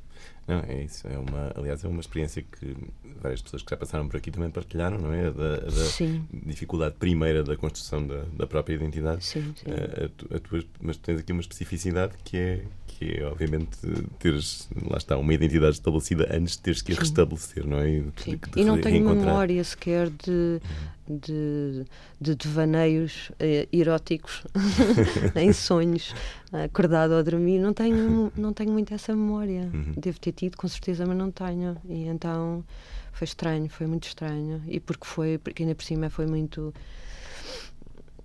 Não, 0.47 0.59
é 0.67 0.83
isso. 0.83 1.07
É 1.07 1.17
uma, 1.17 1.51
aliás, 1.55 1.83
é 1.83 1.87
uma 1.87 2.01
experiência 2.01 2.43
que 2.43 2.75
várias 3.21 3.41
pessoas 3.41 3.63
que 3.63 3.69
já 3.69 3.77
passaram 3.77 4.07
por 4.07 4.17
aqui 4.17 4.29
também 4.29 4.49
partilharam, 4.49 4.97
não 4.97 5.13
é? 5.13 5.31
Da, 5.31 5.57
da 5.57 6.45
dificuldade 6.45 6.95
primeira 6.99 7.43
da 7.43 7.55
construção 7.55 8.05
da, 8.05 8.23
da 8.33 8.45
própria 8.45 8.75
identidade. 8.75 9.23
Sim, 9.23 9.53
sim. 9.55 9.65
A, 9.71 10.33
a, 10.33 10.37
a 10.37 10.39
tua, 10.39 10.63
mas 10.81 10.97
tens 10.97 11.19
aqui 11.19 11.31
uma 11.31 11.41
especificidade 11.41 12.13
que 12.23 12.37
é 12.37 12.63
que 12.85 13.17
é 13.19 13.25
obviamente 13.25 13.77
teres, 14.19 14.69
lá 14.87 14.97
está, 14.97 15.17
uma 15.17 15.33
identidade 15.33 15.73
estabelecida 15.73 16.27
antes 16.31 16.55
de 16.55 16.61
teres 16.61 16.81
que 16.81 16.93
a 16.93 16.95
restabelecer, 16.95 17.65
não 17.65 17.79
é? 17.79 17.89
E, 17.89 18.01
de 18.01 18.39
e 18.55 18.63
não 18.63 18.79
tenho 18.79 19.09
memória 19.09 19.63
sequer 19.63 20.09
de, 20.09 20.61
de, 21.07 21.85
de 22.19 22.35
devaneios 22.35 23.31
eh, 23.39 23.67
eróticos 23.71 24.43
em 25.35 25.51
sonhos, 25.53 26.13
acordado 26.51 27.11
ou 27.11 27.23
dormir, 27.23 27.59
não 27.59 27.73
tenho, 27.73 28.31
não 28.35 28.53
tenho 28.53 28.71
muito 28.71 28.93
essa 28.93 29.15
memória. 29.15 29.69
Uhum. 29.73 29.93
Devo 29.97 30.19
ter 30.19 30.31
tido, 30.31 30.57
com 30.57 30.67
certeza, 30.67 31.05
mas 31.05 31.17
não 31.17 31.31
tenho. 31.31 31.77
E 31.85 32.05
então 32.05 32.63
foi 33.11 33.25
estranho, 33.25 33.69
foi 33.69 33.87
muito 33.87 34.07
estranho. 34.07 34.61
E 34.67 34.79
porque 34.79 35.05
foi, 35.05 35.37
porque 35.37 35.63
ainda 35.63 35.75
por 35.75 35.83
cima 35.83 36.09
foi 36.09 36.25
muito. 36.25 36.73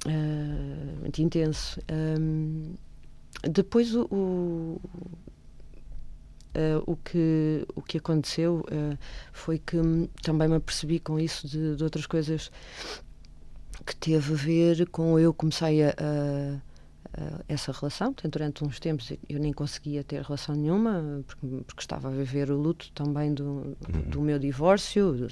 Uh, 0.06 1.00
muito 1.00 1.20
intenso. 1.20 1.80
Um, 1.90 2.74
depois 3.42 3.94
o, 3.94 4.02
o, 4.10 4.80
uh, 6.54 6.82
o, 6.86 6.96
que, 6.96 7.66
o 7.74 7.82
que 7.82 7.98
aconteceu 7.98 8.64
uh, 8.70 8.98
foi 9.32 9.58
que 9.58 9.76
também 10.22 10.48
me 10.48 10.56
apercebi 10.56 10.98
com 10.98 11.18
isso 11.18 11.46
de, 11.46 11.76
de, 11.76 11.84
outras 11.84 12.06
coisas 12.06 12.50
que 13.84 13.94
teve 13.96 14.32
a 14.32 14.36
ver 14.36 14.88
com 14.88 15.18
eu 15.18 15.32
comecei 15.32 15.84
a, 15.84 15.90
a, 15.90 17.20
a, 17.20 17.44
essa 17.48 17.72
relação. 17.72 18.12
Portanto, 18.12 18.32
durante 18.32 18.64
uns 18.64 18.78
tempos 18.80 19.12
eu 19.28 19.38
nem 19.38 19.52
conseguia 19.52 20.02
ter 20.02 20.22
relação 20.22 20.54
nenhuma 20.54 21.22
porque, 21.26 21.46
porque 21.66 21.80
estava 21.80 22.08
a 22.08 22.10
viver 22.10 22.50
o 22.50 22.56
luto 22.56 22.90
também 22.92 23.32
do, 23.32 23.44
uhum. 23.44 23.76
do 24.08 24.20
meu 24.20 24.38
divórcio. 24.38 25.28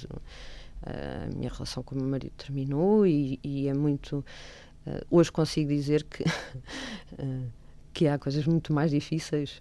a 0.83 1.35
minha 1.35 1.51
relação 1.51 1.83
com 1.83 1.95
o 1.95 1.99
meu 1.99 2.09
marido 2.09 2.33
terminou 2.37 3.07
e, 3.07 3.39
e 3.43 3.69
é 3.69 3.75
muito. 3.75 4.25
Uh, 4.87 5.05
hoje 5.11 5.33
consigo 5.33 5.69
dizer 5.69 6.05
que 6.05 6.25
que 7.93 8.07
há 8.07 8.19
coisas 8.19 8.47
muito 8.47 8.75
mais 8.75 8.91
difíceis 8.91 9.61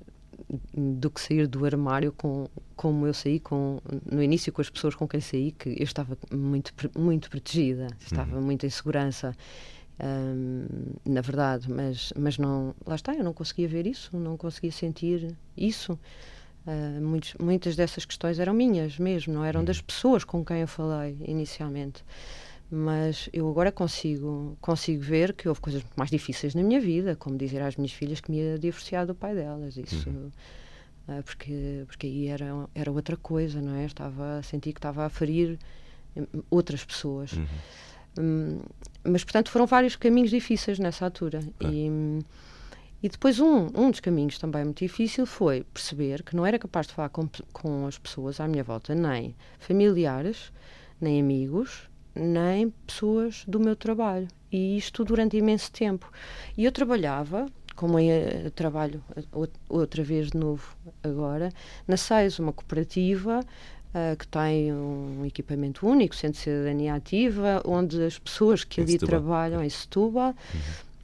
do 0.74 1.10
que 1.10 1.22
sair 1.22 1.48
do 1.48 1.66
armário 1.66 2.12
com 2.12 2.48
como 2.76 3.08
eu 3.08 3.14
saí 3.14 3.40
com 3.40 3.80
no 4.10 4.22
início 4.22 4.52
com 4.52 4.62
as 4.62 4.70
pessoas 4.70 4.96
com 4.96 5.08
quem 5.08 5.22
saí 5.22 5.52
que 5.52 5.70
eu 5.70 5.84
estava 5.84 6.18
muito 6.32 6.74
muito 6.98 7.30
protegida 7.30 7.88
estava 8.06 8.36
uhum. 8.36 8.42
muito 8.42 8.66
em 8.66 8.70
segurança 8.70 9.36
um, 10.00 10.66
na 11.06 11.22
verdade 11.22 11.72
mas 11.72 12.12
mas 12.18 12.38
não 12.38 12.76
lá 12.86 12.96
está 12.96 13.14
eu 13.14 13.24
não 13.24 13.34
conseguia 13.34 13.68
ver 13.68 13.88
isso 13.88 14.16
não 14.18 14.36
conseguia 14.36 14.72
sentir 14.72 15.36
isso 15.56 15.94
uh, 16.68 17.02
muitos, 17.02 17.34
muitas 17.40 17.76
dessas 17.76 18.04
questões 18.04 18.40
eram 18.40 18.54
minhas 18.54 19.00
mesmo 19.00 19.34
não 19.34 19.46
eram 19.46 19.64
das 19.64 19.78
uhum. 19.78 19.86
pessoas 19.86 20.24
com 20.24 20.44
quem 20.44 20.62
eu 20.62 20.68
falei 20.68 21.18
inicialmente 21.26 22.04
mas 22.78 23.30
eu 23.32 23.50
agora 23.50 23.72
consigo 23.72 24.58
consigo 24.60 25.02
ver 25.02 25.32
que 25.32 25.48
houve 25.48 25.62
coisas 25.62 25.82
mais 25.96 26.10
difíceis 26.10 26.54
na 26.54 26.62
minha 26.62 26.82
vida, 26.82 27.16
como 27.16 27.38
dizer 27.38 27.62
às 27.62 27.78
minhas 27.78 27.94
filhas 27.94 28.20
que 28.20 28.30
me 28.30 28.38
ia 28.38 28.60
divorciar 28.60 29.08
do 29.08 29.16
pai 29.16 29.34
delas, 29.34 29.78
isso 29.78 30.10
uhum. 30.10 30.30
uh, 31.08 31.24
porque 31.24 31.86
porque 31.88 32.06
aí 32.06 32.28
era 32.28 32.68
era 32.76 32.92
outra 32.92 33.16
coisa, 33.16 33.62
não 33.62 33.76
é? 33.76 33.86
Estava 33.86 34.40
a 34.40 34.44
sentir 34.44 34.74
que 34.74 34.80
estava 34.80 35.06
a 35.06 35.10
ferir 35.10 35.58
outras 36.50 36.84
pessoas. 36.84 37.32
Uhum. 37.32 37.46
Um, 38.20 38.60
mas 39.06 39.24
portanto 39.24 39.52
foram 39.52 39.66
vários 39.66 39.96
caminhos 39.96 40.30
difíceis 40.30 40.78
nessa 40.78 41.06
altura 41.06 41.40
e 41.62 41.90
e 43.02 43.08
depois 43.08 43.40
um, 43.40 43.68
um 43.74 43.90
dos 43.90 44.02
caminhos 44.02 44.38
também 44.38 44.66
muito 44.66 44.80
difícil 44.80 45.26
foi 45.26 45.64
perceber 45.64 46.24
que 46.24 46.36
não 46.36 46.46
era 46.46 46.60
capaz 46.60 46.88
de 46.88 46.94
falar 46.94 47.10
com, 47.10 47.30
com 47.54 47.88
as 47.88 47.98
pessoas 47.98 48.40
à 48.42 48.48
minha 48.48 48.64
volta, 48.64 48.96
nem 48.96 49.36
familiares, 49.60 50.52
nem 51.00 51.22
amigos, 51.22 51.90
nem 52.16 52.70
pessoas 52.88 53.44
do 53.48 53.60
meu 53.60 53.76
trabalho. 53.76 54.28
E 54.52 54.78
isto 54.78 55.04
durante 55.04 55.36
imenso 55.36 55.72
tempo. 55.72 56.10
E 56.58 56.64
eu 56.64 56.72
trabalhava, 56.72 57.46
como 57.76 58.00
eu 58.00 58.50
trabalho 58.52 59.04
outra 59.68 60.04
vez 60.04 60.32
de 60.32 60.38
novo 60.38 60.76
agora, 61.04 61.52
na 61.88 61.98
SAIS, 61.98 62.40
uma 62.40 62.54
cooperativa 62.54 63.42
uh, 63.42 64.18
que 64.18 64.28
tem 64.28 64.72
um 64.74 65.26
equipamento 65.26 65.86
único, 65.86 66.16
Centro 66.16 66.38
de 66.38 66.44
Cidadania 66.44 66.96
Ativa, 66.96 67.62
onde 67.66 68.02
as 68.02 68.18
pessoas 68.18 68.64
que 68.64 68.80
Em 68.80 68.84
ali 68.84 68.94
Setúbal. 68.94 69.10
trabalham, 69.10 69.64
em 69.64 69.70
Setúbal, 69.70 70.34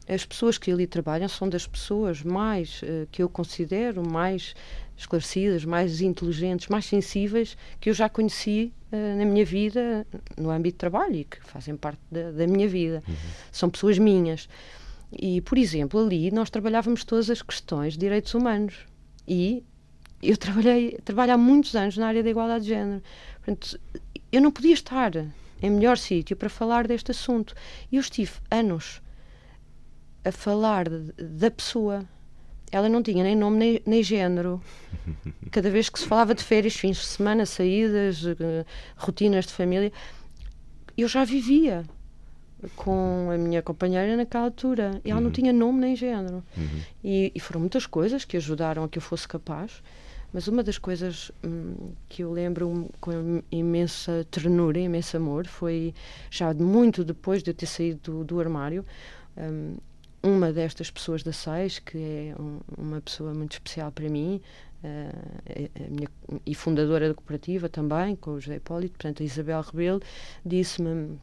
as 0.08 0.25
pessoas 0.25 0.58
que 0.58 0.72
ali 0.72 0.88
trabalham 0.88 1.27
são 1.27 1.50
das 1.50 1.68
pessoas 1.68 2.24
mais, 2.24 2.82
uh, 2.84 3.08
que 3.12 3.22
eu 3.22 3.27
considero, 3.27 4.01
mais 4.10 4.56
esclarecidas, 4.98 5.65
mais 5.65 6.00
inteligentes, 6.00 6.68
mais 6.68 6.86
sensíveis 6.86 7.58
que 7.80 7.89
eu 7.89 7.94
já 7.94 8.08
conheci 8.08 8.72
uh, 8.92 9.18
na 9.18 9.26
minha 9.26 9.46
vida, 9.46 10.06
no 10.38 10.50
âmbito 10.50 10.76
de 10.76 10.80
trabalho 10.80 11.16
e 11.16 11.24
que 11.24 11.38
fazem 11.42 11.76
parte 11.76 12.00
da, 12.12 12.32
da 12.32 12.48
minha 12.48 12.68
vida. 12.68 13.04
São 13.52 13.70
pessoas 13.70 13.98
minhas. 13.98 14.48
E, 15.12 15.42
por 15.42 15.58
exemplo, 15.58 16.00
ali 16.00 16.32
nós 16.32 16.50
trabalhávamos 16.50 17.04
todas 17.04 17.30
as 17.30 17.42
questões 17.42 17.94
de 17.94 18.00
direitos 18.00 18.34
humanos. 18.34 18.76
E 19.28 19.64
eu 20.22 20.38
trabalhei 20.38 20.98
trabalho 21.04 21.34
há 21.34 21.38
muitos 21.38 21.76
anos 21.76 21.98
na 21.98 22.08
área 22.08 22.24
da 22.24 22.30
igualdade 22.30 22.64
de 22.64 22.70
género. 22.70 23.02
Portanto, 23.38 23.80
eu 24.32 24.42
não 24.42 24.52
podia 24.52 24.74
estar 24.74 25.12
em 25.62 25.70
melhor 25.70 25.98
sítio 25.98 26.36
para 26.38 26.50
falar 26.50 26.88
deste 26.88 27.12
assunto. 27.12 27.54
E 27.92 27.98
eu 27.98 28.02
estive 28.02 28.32
anos 28.50 29.02
a 30.24 30.32
falar 30.32 30.88
de- 30.88 31.12
da 31.24 31.52
pessoa. 31.52 32.06
Ela 32.72 32.88
não 32.88 33.04
tinha 33.04 33.24
nem 33.24 33.36
nome 33.36 33.58
nem, 33.58 33.82
nem 33.86 34.04
género. 34.04 34.62
Cada 35.51 35.70
vez 35.70 35.90
que 35.90 36.00
se 36.00 36.06
falava 36.08 36.34
de 36.34 36.44
férias, 36.44 36.75
fins 36.75 36.98
de 36.98 37.06
semana, 37.06 37.46
saídas, 37.46 38.24
eh, 38.25 38.66
rotinas 38.96 39.46
de 39.46 39.54
família, 39.54 39.92
eu 40.98 41.08
já 41.08 41.24
vivia 41.25 41.84
com 42.75 43.30
a 43.32 43.38
minha 43.38 43.62
companheira 43.62 44.16
naquela 44.16 44.46
altura. 44.46 45.01
E 45.04 45.12
ela 45.12 45.20
não 45.20 45.32
tinha 45.32 45.51
nome 45.51 45.80
nem 45.80 45.96
género. 45.96 46.44
Uhum. 46.56 46.82
E, 47.04 47.32
e 47.34 47.40
foram 47.40 47.60
muitas 47.60 47.86
coisas 47.86 48.24
que 48.24 48.38
ajudaram 48.38 48.84
a 48.84 48.90
que 48.90 48.98
eu 48.98 49.01
fosse 49.01 49.28
capaz. 49.28 49.82
Mas 50.34 50.48
uma 50.48 50.63
das 50.63 50.78
coisas 50.78 51.32
hum, 51.44 51.92
que 52.08 52.24
eu 52.24 52.32
lembro 52.32 52.90
com 53.01 53.44
imensa 53.51 54.25
ternura, 54.32 54.80
imenso 54.80 55.18
amor, 55.18 55.46
foi 55.46 55.94
já 56.30 56.54
muito 56.54 57.04
depois 57.04 57.44
de 57.44 57.51
eu 57.51 57.54
ter 57.54 57.66
saído 57.66 58.00
do, 58.00 58.24
do 58.24 58.40
armário. 58.40 58.86
hum, 59.38 59.75
uma 60.24 60.51
destas 60.54 60.92
pessoas 60.92 61.24
da 61.24 61.34
SAIS, 61.34 61.80
que 61.80 61.98
é 61.98 62.36
um- 62.40 62.60
uma 62.78 63.01
pessoa 63.01 63.34
muito 63.34 63.54
especial 63.54 63.92
para 63.92 64.08
mim, 64.10 64.42
a 64.84 65.90
minha- 65.90 66.10
e 66.46 66.56
fundadora 66.56 67.08
da 67.08 67.13
cooperativa 67.13 67.70
também, 67.70 68.16
com 68.16 68.32
o 68.32 68.40
José 68.40 68.56
Hipólito, 68.56 68.94
portanto, 68.94 69.22
a 69.22 69.25
Isabel 69.25 69.62
Rebelo, 69.62 70.01
disse-me, 70.46 71.20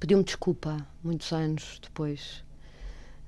pediu-me 0.00 0.24
desculpa 0.24 0.86
muitos 1.02 1.32
anos 1.32 1.78
depois. 1.82 2.44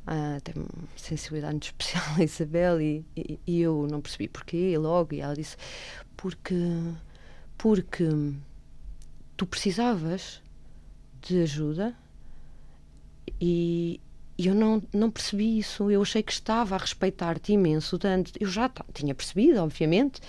Ah, 0.06 0.38
tem 0.42 0.54
uma 0.56 0.66
sensibilidade 0.96 1.52
muito 1.52 1.64
especial 1.64 2.04
a 2.16 2.22
Isabel 2.22 2.80
e, 2.80 3.04
e, 3.14 3.38
e 3.46 3.60
eu 3.60 3.86
não 3.90 4.00
percebi 4.00 4.26
porquê, 4.26 4.76
logo, 4.78 5.14
e 5.14 5.20
ela 5.20 5.34
disse, 5.34 5.56
porque, 6.16 6.54
porque 7.58 8.08
tu 9.36 9.46
precisavas 9.46 10.42
de 11.20 11.42
ajuda 11.42 11.94
e, 13.38 14.00
e 14.38 14.46
eu 14.46 14.54
não, 14.54 14.80
não 14.94 15.10
percebi 15.10 15.58
isso. 15.58 15.90
Eu 15.90 16.00
achei 16.00 16.22
que 16.22 16.32
estava 16.32 16.76
a 16.76 16.78
respeitar-te 16.78 17.52
imenso. 17.52 17.98
Tanto, 17.98 18.32
eu 18.38 18.48
já 18.48 18.70
tinha 18.94 19.12
percebido, 19.12 19.60
obviamente, 19.60 20.20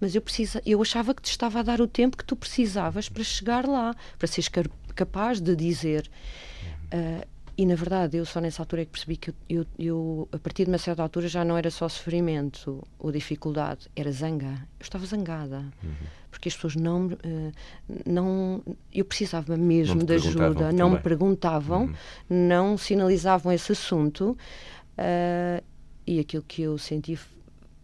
mas 0.00 0.14
eu, 0.14 0.22
precisa, 0.22 0.62
eu 0.64 0.80
achava 0.80 1.12
que 1.12 1.20
te 1.20 1.30
estava 1.30 1.58
a 1.58 1.62
dar 1.62 1.80
o 1.80 1.88
tempo 1.88 2.16
que 2.16 2.24
tu 2.24 2.36
precisavas 2.36 3.08
para 3.08 3.24
chegar 3.24 3.66
lá, 3.66 3.94
para 4.16 4.28
seres 4.28 4.48
capaz 4.94 5.40
de 5.40 5.56
dizer. 5.56 6.08
Ah, 6.92 7.26
e 7.58 7.64
na 7.64 7.74
verdade, 7.74 8.16
eu 8.18 8.26
só 8.26 8.40
nessa 8.40 8.62
altura 8.62 8.82
é 8.82 8.84
que 8.84 8.90
percebi 8.92 9.16
que 9.16 9.30
eu, 9.30 9.34
eu, 9.48 9.66
eu, 9.78 10.28
a 10.32 10.38
partir 10.38 10.64
de 10.64 10.70
uma 10.70 10.78
certa 10.78 11.02
altura, 11.02 11.26
já 11.28 11.44
não 11.44 11.56
era 11.56 11.70
só 11.70 11.88
sofrimento 11.88 12.86
ou 12.98 13.10
dificuldade, 13.10 13.88
era 13.96 14.10
zanga. 14.12 14.52
Eu 14.78 14.82
estava 14.84 15.06
zangada. 15.06 15.64
Porque 16.30 16.48
as 16.50 16.54
pessoas 16.54 16.76
não, 16.76 17.10
eh, 17.22 17.52
não. 18.06 18.62
Eu 18.92 19.04
precisava 19.06 19.56
mesmo 19.56 20.04
de 20.04 20.14
ajuda, 20.14 20.70
não 20.70 20.90
me 20.90 20.96
também. 20.96 21.02
perguntavam, 21.02 21.84
Uhum. 21.84 21.94
não 22.28 22.76
sinalizavam 22.76 23.50
esse 23.52 23.72
assunto. 23.72 24.36
ah, 24.98 25.62
e 26.06 26.20
aquilo 26.20 26.44
que 26.46 26.62
eu 26.62 26.78
senti 26.78 27.18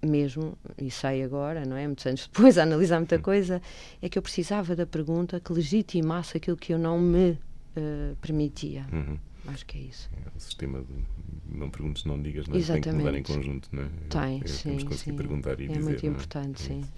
mesmo, 0.04 0.56
e 0.78 0.90
sei 0.90 1.22
agora, 1.22 1.64
não 1.64 1.76
é? 1.76 1.86
Muitos 1.86 2.06
anos 2.06 2.28
depois, 2.32 2.58
a 2.58 2.62
analisar 2.64 2.98
muita 2.98 3.18
coisa, 3.18 3.60
é 4.00 4.08
que 4.08 4.18
eu 4.18 4.22
precisava 4.22 4.76
da 4.76 4.84
pergunta 4.86 5.40
que 5.40 5.52
legitimasse 5.52 6.36
aquilo 6.36 6.56
que 6.56 6.72
eu 6.74 6.78
não 6.78 6.98
me 7.00 7.38
eh, 7.74 8.12
permitia. 8.20 8.86
Uhum. 8.92 9.18
Acho 9.48 9.66
que 9.66 9.78
é 9.78 9.80
isso. 9.82 10.08
É 10.24 10.36
o 10.36 10.40
sistema 10.40 10.80
de 10.82 11.56
não 11.58 11.68
perguntes, 11.68 12.04
não 12.04 12.20
digas, 12.22 12.46
não 12.46 12.56
é? 12.56 12.62
tem 12.62 12.80
que 12.80 12.90
mudar 12.92 13.14
em 13.14 13.18
Exatamente. 13.18 13.32
conjunto, 13.32 13.68
não 13.72 13.82
é? 13.82 13.88
Tem, 14.08 14.40
É, 14.44 14.46
sim. 14.46 14.62
Temos 14.68 14.82
que 14.84 14.88
conseguir 14.90 15.10
sim. 15.10 15.16
perguntar 15.16 15.60
e 15.60 15.64
é 15.64 15.68
dizer. 15.68 15.80
muito 15.82 16.04
é? 16.06 16.08
importante, 16.08 16.62
É 16.62 16.66
sim. 16.66 16.80
isso. 16.80 16.92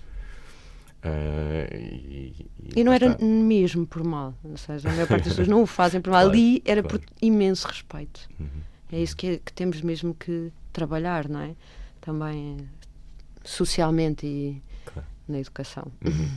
Ah, 1.03 1.75
e, 1.77 2.47
E 2.77 2.85
não 2.85 2.93
era 2.93 3.09
está. 3.13 3.25
mesmo 3.25 3.87
por 3.87 4.03
mal, 4.05 4.35
ou 4.43 4.57
seja, 4.57 4.89
a 4.89 4.93
maior 4.93 5.07
parte 5.07 5.25
das 5.25 5.33
pessoas 5.37 5.49
não 5.49 5.63
o 5.63 5.67
fazem 5.67 6.01
por 6.01 6.11
mal. 6.11 6.21
Claro, 6.23 6.31
Ali 6.39 6.63
era 6.65 6.83
claro. 6.83 6.99
por 7.01 7.07
imenso 7.21 7.67
respeito. 7.67 8.29
Uhum. 8.41 8.47
É 8.93 9.01
isso 9.01 9.17
que, 9.17 9.27
é- 9.27 9.39
que 9.39 9.53
temos 9.53 9.81
mesmo 9.83 10.15
que 10.15 10.51
trabalhar, 10.73 11.29
não 11.29 11.41
é? 11.41 11.55
Também 12.01 12.57
socialmente 13.43 14.27
e 14.27 14.63
Claro. 14.87 15.07
na 15.29 15.39
educação. 15.41 15.87
Uhum. 16.05 16.31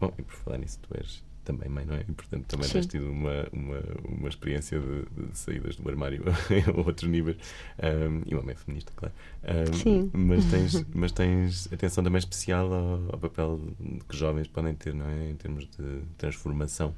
Bom, 0.00 0.12
e 0.18 0.22
por 0.22 0.34
falar 0.34 0.58
nisso, 0.58 0.78
tu 0.82 0.88
és 0.96 1.22
também 1.52 1.68
mãe, 1.68 1.84
não 1.84 1.94
é? 1.94 2.00
E 2.08 2.12
portanto 2.12 2.44
também 2.46 2.66
Sim. 2.66 2.72
tens 2.74 2.86
tido 2.86 3.10
uma, 3.10 3.46
uma, 3.52 3.80
uma 4.08 4.28
experiência 4.28 4.78
de, 4.80 5.26
de 5.30 5.38
saídas 5.38 5.76
do 5.76 5.88
armário 5.88 6.22
a 6.66 6.78
outros 6.86 7.08
níveis. 7.10 7.36
Ahm, 7.82 8.22
e 8.26 8.34
uma 8.34 8.42
mãe 8.42 8.54
feminista, 8.54 8.92
claro. 8.96 9.14
Ahm, 9.44 9.72
Sim. 9.72 10.10
Mas 10.12 10.44
tens, 10.46 10.84
mas 10.94 11.12
tens 11.12 11.72
atenção 11.72 12.02
também 12.04 12.18
especial 12.18 12.72
ao, 12.72 13.12
ao 13.12 13.18
papel 13.18 13.60
que 14.08 14.16
jovens 14.16 14.46
podem 14.48 14.74
ter, 14.74 14.94
não 14.94 15.06
é? 15.08 15.30
Em 15.30 15.34
termos 15.36 15.64
de 15.66 16.02
transformação. 16.18 16.94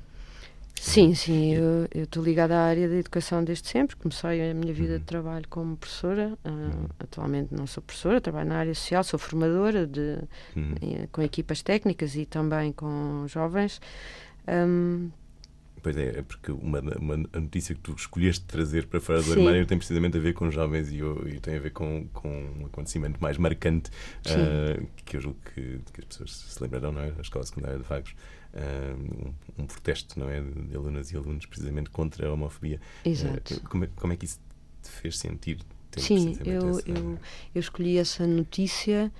Sim, 0.74 1.14
sim, 1.14 1.54
eu 1.54 1.86
estou 1.94 2.24
ligada 2.24 2.56
à 2.56 2.62
área 2.64 2.88
da 2.88 2.96
educação 2.96 3.44
desde 3.44 3.68
sempre. 3.68 3.94
Comecei 3.94 4.50
a 4.50 4.52
minha 4.52 4.72
vida 4.72 4.94
Uhum. 4.94 4.98
de 4.98 5.04
trabalho 5.04 5.44
como 5.48 5.76
professora. 5.76 6.36
Uhum. 6.44 6.86
Atualmente 6.98 7.54
não 7.54 7.68
sou 7.68 7.80
professora, 7.84 8.20
trabalho 8.20 8.48
na 8.48 8.56
área 8.56 8.74
social, 8.74 9.04
sou 9.04 9.16
formadora 9.16 9.86
de, 9.86 10.18
Uhum. 10.56 10.74
eh, 10.82 11.08
com 11.12 11.22
equipas 11.22 11.62
técnicas 11.62 12.16
e 12.16 12.26
também 12.26 12.72
com 12.72 13.24
jovens. 13.28 13.80
Ahm, 14.46 15.10
Pois 15.82 15.96
é, 15.96 16.18
é 16.18 16.22
porque 16.22 16.52
uma, 16.52 16.78
uma 16.80 17.14
a 17.32 17.40
notícia 17.40 17.74
que 17.74 17.80
tu 17.80 17.92
escolheste 17.96 18.44
trazer 18.44 18.86
para 18.86 19.00
fora 19.00 19.20
do 19.20 19.32
Sim. 19.32 19.40
armário 19.40 19.66
tem 19.66 19.76
precisamente 19.76 20.16
a 20.16 20.20
ver 20.20 20.32
com 20.32 20.48
jovens 20.48 20.90
e, 20.92 20.98
e 21.26 21.40
tem 21.40 21.56
a 21.56 21.58
ver 21.60 21.70
com, 21.72 22.06
com 22.12 22.28
um 22.60 22.66
acontecimento 22.66 23.20
mais 23.20 23.36
marcante 23.36 23.90
ah, 24.26 24.80
que 25.04 25.16
eu 25.16 25.20
julgo 25.20 25.38
que, 25.52 25.80
que 25.92 26.00
as 26.00 26.04
pessoas 26.06 26.30
se 26.30 26.62
lembrarão, 26.62 26.92
não 26.92 27.00
é? 27.00 27.10
Na 27.10 27.20
escola 27.20 27.44
secundária 27.44 27.78
de 27.78 27.82
Vagos. 27.84 28.14
ah, 28.54 28.94
um, 29.58 29.62
um 29.64 29.66
protesto, 29.66 30.20
não 30.20 30.30
é? 30.30 30.40
De, 30.40 30.76
alunas 30.76 31.10
e 31.10 31.16
alunos 31.16 31.46
precisamente 31.46 31.90
contra 31.90 32.28
a 32.28 32.32
homofobia. 32.32 32.80
exato. 33.04 33.54
Ah, 33.64 33.68
como, 33.68 33.82
é, 33.84 33.88
como 33.96 34.12
é 34.12 34.16
que 34.16 34.24
isso 34.24 34.38
te 34.82 34.88
fez 34.88 35.18
sentir? 35.18 35.58
Sim, 35.96 36.38
eu, 36.46 36.68
essa- 36.68 36.88
eu, 36.88 37.18
eu 37.54 37.60
escolhi 37.60 37.98
essa 37.98 38.24
notícia 38.24 39.12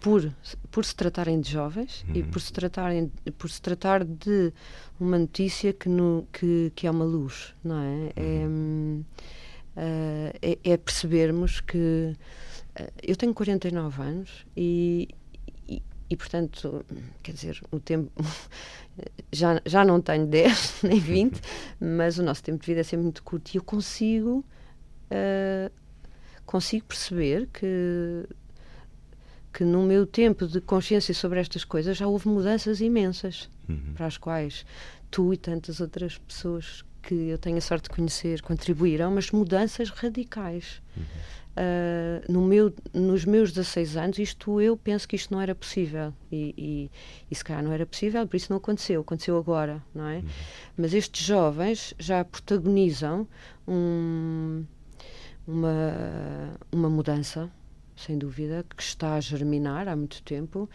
por, 0.00 0.32
por 0.70 0.84
se 0.84 0.94
tratarem 0.96 1.40
de 1.40 1.50
jovens 1.50 2.04
e 2.14 2.22
Uhum. 2.22 2.30
por 2.30 2.40
se, 2.40 2.52
tratarem, 2.52 3.12
por 3.38 3.50
se 3.50 3.60
tratar 3.60 4.04
de 4.04 4.52
uma 4.98 5.18
notícia 5.18 5.72
que, 5.72 5.88
no, 5.88 6.26
que, 6.32 6.72
que 6.74 6.86
é 6.86 6.90
uma 6.90 7.04
luz, 7.04 7.54
não 7.62 7.78
é? 7.78 8.12
É, 8.16 8.46
hum, 8.48 9.04
ah, 9.76 10.32
é, 10.42 10.58
é 10.64 10.76
percebermos 10.76 11.60
que 11.60 12.16
ah, 12.76 12.90
eu 13.02 13.14
tenho 13.16 13.34
49 13.34 14.02
anos 14.02 14.46
e, 14.56 15.08
e, 15.68 15.82
e, 16.08 16.16
portanto, 16.16 16.84
quer 17.22 17.32
dizer, 17.32 17.60
o 17.70 17.78
tempo 17.78 18.10
já, 19.32 19.60
já 19.66 19.84
não 19.84 20.00
tenho 20.00 20.26
10 20.26 20.82
nem 20.84 20.98
20, 20.98 21.40
mas 21.78 22.18
o 22.18 22.22
nosso 22.22 22.42
tempo 22.42 22.60
de 22.60 22.66
vida 22.66 22.80
é 22.80 22.84
sempre 22.84 23.04
muito 23.04 23.22
curto 23.22 23.54
e 23.54 23.58
eu 23.58 23.62
consigo 23.62 24.44
uh, 25.10 25.70
consigo 26.46 26.84
perceber 26.86 27.48
que 27.52 28.26
que 29.52 29.64
no 29.64 29.82
meu 29.82 30.06
tempo 30.06 30.46
de 30.46 30.60
consciência 30.60 31.12
sobre 31.14 31.40
estas 31.40 31.64
coisas 31.64 31.96
já 31.96 32.06
houve 32.06 32.28
mudanças 32.28 32.80
imensas 32.80 33.48
Uhum. 33.68 33.94
para 33.94 34.06
as 34.06 34.16
quais 34.16 34.64
tu 35.10 35.32
e 35.32 35.36
tantas 35.36 35.80
outras 35.80 36.18
pessoas 36.18 36.84
que 37.02 37.14
eu 37.14 37.38
tenho 37.38 37.56
a 37.56 37.60
sorte 37.60 37.84
de 37.84 37.90
conhecer 37.90 38.42
contribuíram, 38.42 39.10
mas 39.10 39.30
mudanças 39.30 39.90
radicais. 39.90 40.82
Uh, 41.50 42.32
no 42.32 42.42
meu, 42.42 42.72
nos 42.94 43.24
meus 43.24 43.50
16 43.52 43.96
anos, 43.96 44.18
isto 44.18 44.60
eu 44.60 44.76
penso 44.76 45.06
que 45.08 45.16
isto 45.16 45.32
não 45.34 45.40
era 45.40 45.54
possível. 45.54 46.12
E, 46.30 46.54
e, 46.56 46.90
e 47.30 47.34
se 47.34 47.42
calhar 47.44 47.62
não 47.62 47.72
era 47.72 47.84
possível, 47.84 48.26
por 48.26 48.36
isso 48.36 48.46
não 48.50 48.58
aconteceu. 48.58 49.00
Aconteceu 49.00 49.36
agora, 49.36 49.82
não 49.94 50.06
é? 50.06 50.22
Mas 50.76 50.94
estes 50.94 51.26
jovens 51.26 51.92
já 51.98 52.24
protagonizam 52.24 53.26
um, 53.66 54.64
uma, 55.46 56.52
uma 56.70 56.88
mudança, 56.88 57.50
sem 58.00 58.18
dúvida, 58.18 58.64
que 58.76 58.82
está 58.82 59.14
a 59.14 59.20
germinar 59.20 59.88
há 59.88 59.94
muito 59.96 60.22
tempo, 60.22 60.68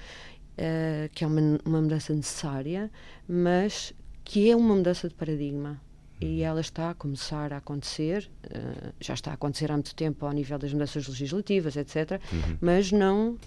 uh, 0.57 1.09
que 1.13 1.23
é 1.23 1.27
uma, 1.27 1.41
uma 1.65 1.81
mudança 1.81 2.13
necessária, 2.13 2.91
mas 3.27 3.93
que 4.23 4.49
é 4.49 4.55
uma 4.55 4.75
mudança 4.75 5.07
de 5.09 5.15
paradigma. 5.15 5.79
e 6.21 6.41
ela 6.43 6.61
está 6.61 6.91
a 6.91 6.93
começar 6.93 7.51
a 7.51 7.57
acontecer, 7.57 8.31
uh, 8.45 8.93
já 9.01 9.13
está 9.13 9.31
a 9.31 9.33
acontecer 9.33 9.69
há 9.69 9.73
muito 9.75 9.93
tempo 9.93 10.25
ao 10.25 10.31
nível 10.31 10.57
das 10.57 10.71
mudanças 10.71 11.05
legislativas, 11.07 11.75
etc., 11.75 12.21
Uhum. 12.31 12.57
mas 12.61 12.91
não 12.91 13.31
uh, 13.33 13.38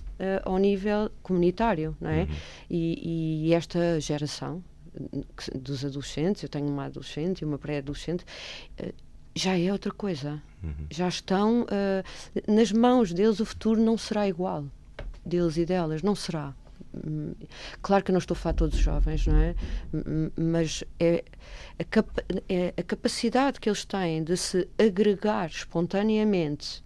ao 0.44 0.58
nível 0.58 1.10
comunitário, 1.22 1.96
não 2.00 2.10
é? 2.10 2.22
Uhum. 2.24 2.28
E, 2.70 3.48
e 3.48 3.54
esta 3.54 3.98
geração 4.00 4.62
dos 5.54 5.84
adolescentes, 5.84 6.42
eu 6.42 6.48
tenho 6.48 6.66
uma 6.66 6.86
adolescente 6.86 7.40
e 7.42 7.44
uma 7.44 7.58
pré-adolescente, 7.58 8.24
já 9.38 9.57
é 9.59 9.72
outra 9.72 9.90
coisa. 9.92 10.42
Uhum. 10.62 10.87
Já 10.90 11.09
estão 11.09 11.62
uh, 11.62 12.53
nas 12.53 12.72
mãos 12.72 13.12
deles, 13.12 13.40
o 13.40 13.44
futuro 13.46 13.81
não 13.81 13.96
será 13.96 14.29
igual, 14.29 14.64
deles 15.24 15.57
e 15.57 15.64
delas, 15.64 16.03
não 16.03 16.14
será. 16.14 16.53
Hum, 17.07 17.33
Claro 17.83 18.03
que 18.05 18.11
eu 18.11 18.14
não 18.14 18.18
estou 18.18 18.35
a 18.35 18.38
falar 18.38 18.55
todos 18.55 18.74
os 18.77 18.81
jovens, 18.85 19.27
não 19.27 19.37
é? 19.37 19.55
M- 19.92 20.33
Mas 20.37 20.83
é 20.98 21.22
a, 21.79 21.85
é 22.48 22.74
a 22.77 22.83
capacidade 22.83 23.61
que 23.61 23.68
eles 23.68 23.85
têm 23.85 24.24
de 24.24 24.37
se 24.37 24.68
agregar 24.79 25.48
espontaneamente, 25.48 26.83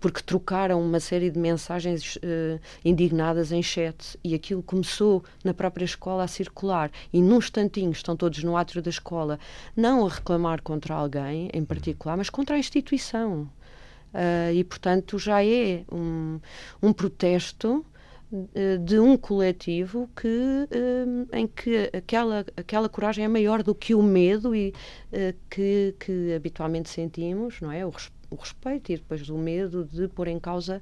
porque 0.00 0.22
trocaram 0.22 0.80
uma 0.80 1.00
série 1.00 1.30
de 1.30 1.38
mensagens 1.38 2.18
eh, 2.22 2.58
indignadas 2.84 3.52
em 3.52 3.62
chat 3.62 4.18
e 4.22 4.34
aquilo 4.34 4.62
começou 4.62 5.24
na 5.44 5.52
própria 5.54 5.84
escola 5.84 6.24
a 6.24 6.28
circular 6.28 6.90
e 7.12 7.20
num 7.20 7.38
instantinho 7.38 7.90
estão 7.92 8.16
todos 8.16 8.42
no 8.44 8.56
átrio 8.56 8.82
da 8.82 8.90
escola, 8.90 9.38
não 9.76 10.06
a 10.06 10.08
reclamar 10.08 10.62
contra 10.62 10.94
alguém 10.94 11.50
em 11.52 11.64
particular, 11.64 12.16
mas 12.16 12.30
contra 12.30 12.56
a 12.56 12.58
instituição. 12.58 13.48
Ah, 14.12 14.52
e, 14.52 14.64
portanto, 14.64 15.18
já 15.18 15.44
é 15.44 15.84
um, 15.92 16.40
um 16.82 16.92
protesto 16.92 17.84
eh, 18.54 18.76
de 18.78 18.98
um 18.98 19.16
coletivo 19.16 20.08
que, 20.16 20.28
eh, 20.70 21.38
em 21.38 21.46
que 21.46 21.90
aquela, 21.94 22.44
aquela 22.56 22.88
coragem 22.88 23.24
é 23.24 23.28
maior 23.28 23.62
do 23.62 23.74
que 23.74 23.94
o 23.94 24.02
medo 24.02 24.54
e, 24.54 24.74
eh, 25.12 25.34
que, 25.50 25.94
que 25.98 26.34
habitualmente 26.34 26.88
sentimos, 26.90 27.60
não 27.60 27.70
é? 27.72 27.84
O, 27.86 27.90
res- 27.90 28.10
o 28.30 28.36
respeito 28.36 28.92
e 28.92 28.96
depois 28.96 29.26
do 29.26 29.36
medo 29.38 29.84
de 29.84 30.08
pôr 30.08 30.28
em 30.28 30.38
causa 30.38 30.80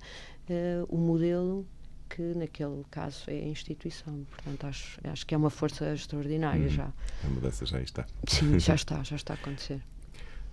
eh, 0.48 0.82
o 0.88 0.96
modelo 0.96 1.66
que 2.08 2.22
naquele 2.36 2.84
caso 2.90 3.24
é 3.28 3.32
a 3.34 3.46
instituição. 3.48 4.24
Portanto, 4.30 4.64
acho, 4.66 5.00
acho 5.04 5.26
que 5.26 5.34
é 5.34 5.38
uma 5.38 5.50
força 5.50 5.92
extraordinária 5.92 6.62
Uhum. 6.64 6.68
já. 6.70 6.92
A 7.24 7.28
mudança 7.28 7.66
já 7.66 7.80
está. 7.80 8.06
Sim, 8.28 8.58
já 8.58 8.74
está, 8.76 9.02
já 9.02 9.16
está 9.16 9.34
a 9.34 9.36
acontecer. 9.36 9.80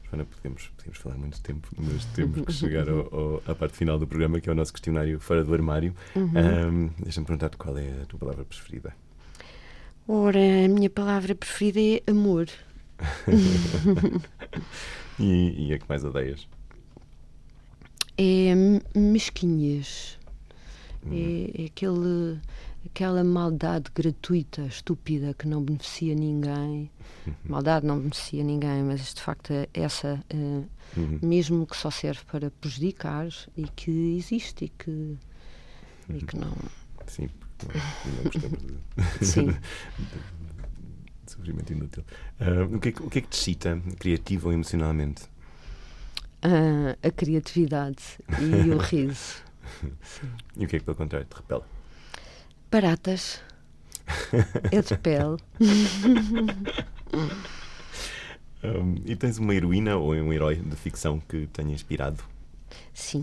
Joana, 0.09 0.25
podemos, 0.25 0.67
podemos 0.77 0.97
falar 0.99 1.15
muito 1.17 1.41
tempo, 1.41 1.67
mas 1.77 2.05
temos 2.05 2.41
que 2.45 2.51
chegar 2.53 2.87
ao- 2.89 3.13
ao- 3.15 3.41
à 3.47 3.55
parte 3.55 3.75
final 3.77 3.97
do 3.99 4.05
programa, 4.07 4.39
que 4.39 4.49
é 4.49 4.51
o 4.51 4.55
nosso 4.55 4.71
questionário 4.73 5.19
fora 5.19 5.43
do 5.43 5.53
armário. 5.53 5.93
Ahm, 6.15 6.89
Deixa-me 6.99 7.25
perguntar-te 7.25 7.57
qual 7.57 7.77
é 7.77 8.01
a 8.01 8.05
tua 8.05 8.19
palavra 8.19 8.43
preferida. 8.45 8.93
Ora, 10.07 10.37
a 10.39 10.67
minha 10.67 10.89
palavra 10.89 11.33
preferida 11.35 11.79
é 11.79 12.11
amor. 12.11 12.47
E, 15.19 15.67
e 15.67 15.73
a 15.73 15.77
que 15.77 15.85
mais 15.87 16.03
odeias? 16.03 16.47
É 18.17 18.53
mesquinhez. 18.97 20.19
É, 21.11 21.63
é 21.63 21.65
aquele, 21.65 22.39
aquela 22.85 23.23
maldade 23.23 23.91
gratuita, 23.93 24.61
estúpida, 24.61 25.33
que 25.33 25.47
não 25.47 25.61
beneficia 25.61 26.15
ninguém. 26.15 26.89
Maldade 27.45 27.85
não 27.85 27.97
beneficia 27.99 28.43
ninguém, 28.43 28.83
mas 28.83 29.13
de 29.13 29.21
facto 29.21 29.51
é 29.51 29.67
essa, 29.73 30.23
eh, 30.29 30.63
Uhum. 30.95 31.17
mesmo 31.23 31.65
que 31.65 31.75
só 31.75 31.89
serve 31.89 32.21
para 32.31 32.51
prejudicar 32.51 33.27
e 33.57 33.63
que 33.63 34.15
existe 34.15 34.65
e 34.65 34.69
que, 34.69 35.17
e 36.07 36.21
que 36.23 36.37
não. 36.37 36.55
Sim, 37.07 37.27
porque 37.57 37.67
não, 38.07 38.23
gostamos 38.25 38.59
de, 38.61 39.25
Sim. 39.25 39.47
de 41.25 41.31
sofrimento 41.31 41.73
inútil. 41.73 42.03
Ah, 42.39 42.63
o, 42.71 42.79
que 42.79 42.89
é, 42.89 42.91
que- 42.91 43.01
o 43.03 43.09
que 43.09 43.17
é 43.19 43.21
que 43.21 43.27
te 43.27 43.37
excita, 43.39 43.81
criativo 43.97 44.47
ou 44.49 44.53
emocionalmente? 44.53 45.23
Ah, 46.43 46.97
a 47.01 47.09
criatividade 47.09 48.03
e 48.39 48.69
o 48.69 48.77
riso. 48.77 49.41
E 50.57 50.65
o 50.65 50.67
que 50.67 50.75
é 50.75 50.79
que, 50.79 50.85
pelo 50.85 50.97
contrário, 50.97 51.25
te 51.25 51.35
repele? 51.35 51.61
Baratas. 52.69 53.41
É 54.71 54.81
de 54.81 54.97
pele. 54.97 55.37
Ahm, 58.61 58.95
e 59.05 59.15
tens 59.15 59.37
uma 59.37 59.55
heroína 59.55 59.95
ou 59.95 60.13
um 60.13 60.33
herói 60.33 60.55
de 60.55 60.75
ficção 60.75 61.19
que 61.19 61.47
tenha 61.47 61.73
inspirado? 61.73 62.21
Sim. 62.93 63.21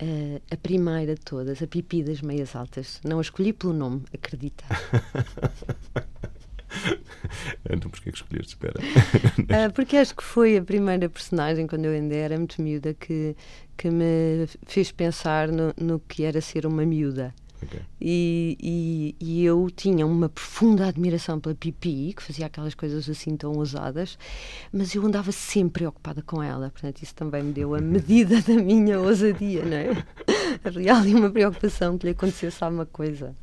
Eh, 0.00 0.40
a 0.50 0.56
primeira 0.56 1.14
de 1.14 1.20
todas, 1.20 1.62
a 1.62 1.66
Pipi 1.66 2.02
das 2.02 2.22
Meias 2.22 2.54
Altas. 2.56 3.00
Não 3.04 3.18
a 3.18 3.20
escolhi 3.22 3.52
pelo 3.52 3.72
nome, 3.72 4.02
acredita. 4.12 4.64
Então, 7.68 7.90
porquê 7.90 8.10
que 8.10 8.18
escolheste? 8.18 8.54
Espera. 8.54 8.80
Ah, 9.50 9.70
porque 9.70 9.96
acho 9.96 10.14
que 10.14 10.22
foi 10.22 10.56
a 10.56 10.62
primeira 10.62 11.08
personagem, 11.08 11.66
quando 11.66 11.86
eu 11.86 11.92
ainda 11.92 12.14
era 12.14 12.36
muito 12.36 12.60
miúda, 12.60 12.94
que, 12.94 13.36
que 13.76 13.90
me 13.90 14.46
fez 14.66 14.90
pensar 14.92 15.48
no, 15.48 15.72
no 15.80 16.00
que 16.00 16.24
era 16.24 16.40
ser 16.40 16.66
uma 16.66 16.84
miúda. 16.84 17.34
Ok. 17.62 17.80
E, 18.00 18.56
e, 18.60 19.16
e 19.20 19.44
eu 19.44 19.68
tinha 19.74 20.06
uma 20.06 20.28
profunda 20.28 20.86
admiração 20.86 21.40
pela 21.40 21.54
Pipi, 21.54 22.14
que 22.14 22.22
fazia 22.22 22.46
aquelas 22.46 22.74
coisas 22.74 23.08
assim 23.08 23.36
tão 23.36 23.52
ousadas, 23.52 24.16
mas 24.72 24.94
eu 24.94 25.04
andava 25.04 25.32
sempre 25.32 25.80
preocupada 25.80 26.22
com 26.22 26.42
ela, 26.42 26.70
portanto, 26.70 27.02
isso 27.02 27.14
também 27.14 27.42
me 27.42 27.52
deu 27.52 27.74
a 27.74 27.80
medida 27.82 28.40
da 28.42 28.54
minha 28.54 29.00
ousadia, 29.00 29.64
não 29.64 29.76
é? 29.76 30.04
Havia 30.64 30.94
ali 30.94 31.14
uma 31.14 31.30
preocupação 31.30 31.98
que 31.98 32.06
lhe 32.06 32.12
acontecesse 32.12 32.62
alguma 32.62 32.86
coisa. 32.86 33.34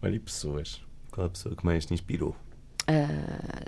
Olha, 0.00 0.14
e 0.14 0.20
pessoas? 0.20 0.80
Qual 1.18 1.26
a 1.26 1.30
pessoa 1.30 1.56
que 1.56 1.66
mais 1.66 1.84
te 1.84 1.92
inspirou? 1.92 2.36
Ah, 2.86 3.64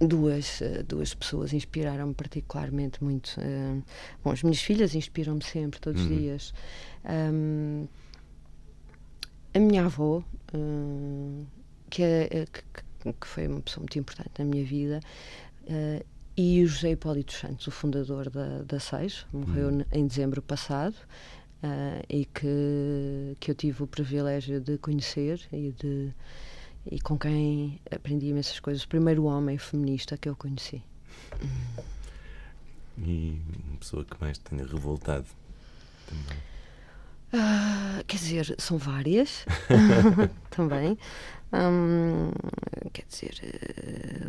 duas, 0.00 0.62
ah, 0.62 0.84
duas 0.86 1.12
pessoas 1.12 1.52
inspiraram-me 1.52 2.14
particularmente 2.14 3.02
muito. 3.02 3.32
Ah, 3.40 3.82
bom, 4.22 4.30
as 4.30 4.40
minhas 4.44 4.60
filhas 4.60 4.94
inspiram-me 4.94 5.42
sempre, 5.42 5.80
todos 5.80 6.00
os 6.02 6.06
Uhum. 6.08 6.16
dias. 6.16 6.54
Ahm, 7.04 7.88
a 9.52 9.58
minha 9.58 9.86
avó, 9.86 10.22
ah, 10.54 11.44
que, 11.90 12.04
é, 12.04 12.22
é, 12.30 12.46
que, 12.46 12.62
que- 13.12 13.26
foi 13.26 13.48
uma 13.48 13.60
pessoa 13.60 13.82
muito 13.82 13.98
importante 13.98 14.30
na 14.38 14.44
minha 14.44 14.64
vida, 14.64 15.00
e 16.36 16.62
o 16.62 16.66
José 16.68 16.92
Hipólito 16.92 17.32
Santos, 17.32 17.66
o 17.66 17.72
fundador 17.72 18.30
da, 18.30 18.62
da 18.62 18.78
SEIS, 18.78 19.26
morreu 19.32 19.70
Uhum. 19.70 19.84
em 19.92 20.06
dezembro 20.06 20.40
passado. 20.40 20.94
Ah, 21.62 22.02
e 22.08 22.24
que, 22.24 23.36
que 23.38 23.50
eu 23.50 23.54
tive 23.54 23.82
o 23.82 23.86
privilégio 23.86 24.60
de 24.60 24.78
conhecer 24.78 25.40
e 25.52 25.72
de 25.72 26.12
e 26.86 26.98
com 26.98 27.18
quem 27.18 27.78
aprendi 27.90 28.26
imensas 28.28 28.58
coisas. 28.58 28.84
O 28.84 28.88
primeiro 28.88 29.24
homem 29.24 29.58
feminista 29.58 30.16
que 30.16 30.28
eu 30.28 30.36
conheci. 30.36 30.82
E 32.98 33.38
uma 33.68 33.78
pessoa 33.78 34.04
que 34.04 34.18
mais 34.20 34.38
te 34.38 34.44
tenha 34.44 34.64
revoltado? 34.64 35.26
Também. 36.06 36.49
Ah, 37.32 38.02
quer 38.06 38.16
dizer, 38.16 38.54
são 38.58 38.76
várias 38.78 39.44
também. 40.50 40.98
Hum, 41.52 42.30
quer 42.92 43.04
dizer, 43.08 43.34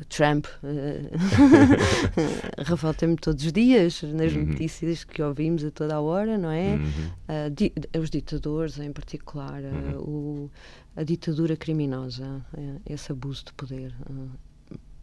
o 0.01 0.05
Trump 0.05 0.47
eh, 0.63 1.03
revolta-me 2.65 3.15
todos 3.15 3.45
os 3.45 3.51
dias 3.53 4.01
nas 4.03 4.33
Uhum. 4.33 4.45
notícias 4.45 5.03
que 5.03 5.21
ouvimos 5.21 5.63
a 5.63 5.69
toda 5.71 5.95
a 5.95 6.01
hora, 6.01 6.37
não 6.37 6.49
é? 6.51 6.75
Uhum. 6.75 7.11
Ah, 7.27 7.49
di- 7.49 7.73
os 7.99 8.09
ditadores, 8.09 8.79
em 8.79 8.91
particular, 8.91 9.61
ah, 9.63 9.97
o- 9.99 10.49
a 10.95 11.03
ditadura 11.03 11.55
criminosa, 11.55 12.43
eh, 12.57 12.93
esse 12.93 13.11
abuso 13.11 13.45
de 13.45 13.53
poder 13.53 13.93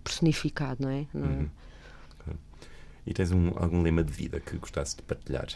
personificado, 0.02 0.82
não 0.82 0.90
é? 0.90 1.06
Não 1.14 1.24
é? 1.26 1.28
Uhum. 1.28 1.48
E 3.06 3.14
tens 3.14 3.30
um- 3.32 3.52
algum 3.56 3.80
lema 3.82 4.02
de 4.04 4.12
vida 4.12 4.38
que 4.40 4.56
gostasse 4.58 4.96
de 4.96 5.02
partilhar? 5.02 5.48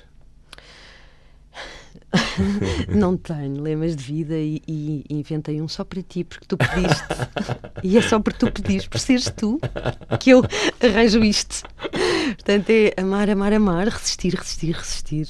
Não 2.88 3.16
tenho 3.16 3.60
lemas 3.60 3.96
de 3.96 4.04
vida 4.04 4.36
e, 4.36 4.62
e 4.66 5.04
inventei 5.10 5.60
um 5.60 5.68
só 5.68 5.84
para 5.84 6.02
ti, 6.02 6.24
porque 6.24 6.46
tu 6.46 6.56
pediste. 6.56 7.04
e 7.82 7.96
é 7.96 8.02
só 8.02 8.20
porque 8.20 8.38
tu 8.38 8.52
pediste, 8.52 8.88
por 8.88 8.98
seres 8.98 9.30
tu, 9.36 9.60
que 10.20 10.30
eu 10.30 10.42
arranjo 10.82 11.22
isto. 11.24 11.62
Portanto, 12.34 12.70
é 12.70 12.92
amar, 13.00 13.28
amar, 13.30 13.52
amar, 13.52 13.88
resistir, 13.88 14.34
resistir, 14.34 14.72
resistir. 14.72 15.28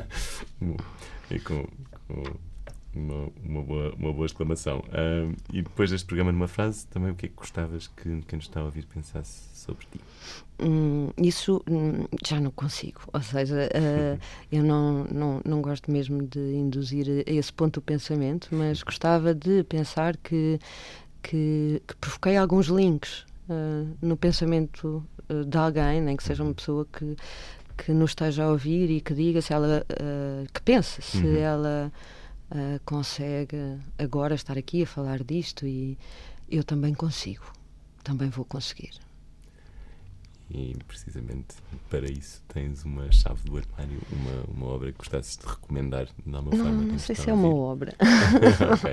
e 1.30 1.38
com, 1.38 1.66
com 2.08 2.49
uma, 2.94 3.28
uma, 3.44 3.62
boa, 3.62 3.94
uma 3.96 4.12
boa 4.12 4.26
exclamação. 4.26 4.82
Ahm, 4.92 5.34
e 5.52 5.62
depois 5.62 5.90
deste 5.90 6.06
programa, 6.06 6.32
numa 6.32 6.48
frase, 6.48 6.86
também 6.88 7.10
o 7.10 7.14
que 7.14 7.26
é 7.26 7.28
que 7.28 7.34
gostavas 7.34 7.86
que 7.88 8.02
quem 8.26 8.36
nos 8.36 8.44
está 8.46 8.60
a 8.60 8.64
ouvir 8.64 8.84
pensasse 8.86 9.48
sobre 9.54 9.86
ti? 9.86 10.00
Hum, 10.62 11.10
isso 11.16 11.62
hum, 11.68 12.04
já 12.26 12.40
não 12.40 12.50
consigo. 12.50 13.00
Ou 13.12 13.22
seja, 13.22 13.68
eh, 13.72 14.18
eu 14.50 14.62
não, 14.64 15.04
não, 15.04 15.40
não 15.44 15.62
gosto 15.62 15.90
mesmo 15.90 16.22
de 16.22 16.40
induzir 16.54 17.24
a 17.26 17.30
esse 17.32 17.52
ponto 17.52 17.78
o 17.78 17.82
pensamento, 17.82 18.48
mas 18.52 18.82
gostava 18.82 19.34
de 19.34 19.62
pensar 19.64 20.16
que, 20.16 20.58
que, 21.22 21.82
que 21.86 21.96
provoquei 21.96 22.36
alguns 22.36 22.66
links 22.66 23.24
eh, 23.48 23.84
no 24.02 24.16
pensamento 24.16 25.04
eh, 25.28 25.44
de 25.44 25.56
alguém, 25.56 26.00
nem 26.00 26.16
que 26.16 26.24
seja 26.24 26.42
uma 26.42 26.54
pessoa 26.54 26.86
que, 26.92 27.16
que 27.76 27.92
nos 27.92 28.10
esteja 28.10 28.44
a 28.44 28.50
ouvir 28.50 28.90
e 28.90 29.00
que 29.00 29.14
diga 29.14 29.40
se 29.40 29.52
ela 29.52 29.84
eh, 29.88 30.44
que 30.52 30.60
pense 30.60 31.00
se 31.00 31.24
Uhum. 31.24 31.36
ela 31.36 31.92
eh, 32.50 32.80
consegue 32.84 33.78
agora 33.98 34.34
estar 34.34 34.56
aqui 34.58 34.82
a 34.82 34.86
falar 34.86 35.22
disto 35.24 35.66
e 35.66 35.96
eu 36.50 36.64
também 36.64 36.94
consigo. 36.94 37.44
também 38.02 38.28
vou 38.30 38.44
conseguir. 38.44 38.98
E 40.52 40.76
precisamente 40.88 41.54
para 41.88 42.10
isso 42.10 42.42
tens 42.48 42.84
uma 42.84 43.10
chave 43.12 43.44
do 43.44 43.56
armário, 43.56 44.00
uma, 44.10 44.42
uma 44.52 44.66
obra 44.74 44.90
que 44.90 44.98
gostasses 44.98 45.36
de 45.36 45.46
recomendar 45.46 46.06
de 46.06 46.34
alguma 46.34 46.56
Não, 46.56 46.64
forma. 46.64 46.82
não 46.82 46.98
sei 46.98 47.14
se 47.14 47.30
é 47.30 47.32
uma 47.32 47.54
obra. 47.54 47.94
Ok. 48.72 48.92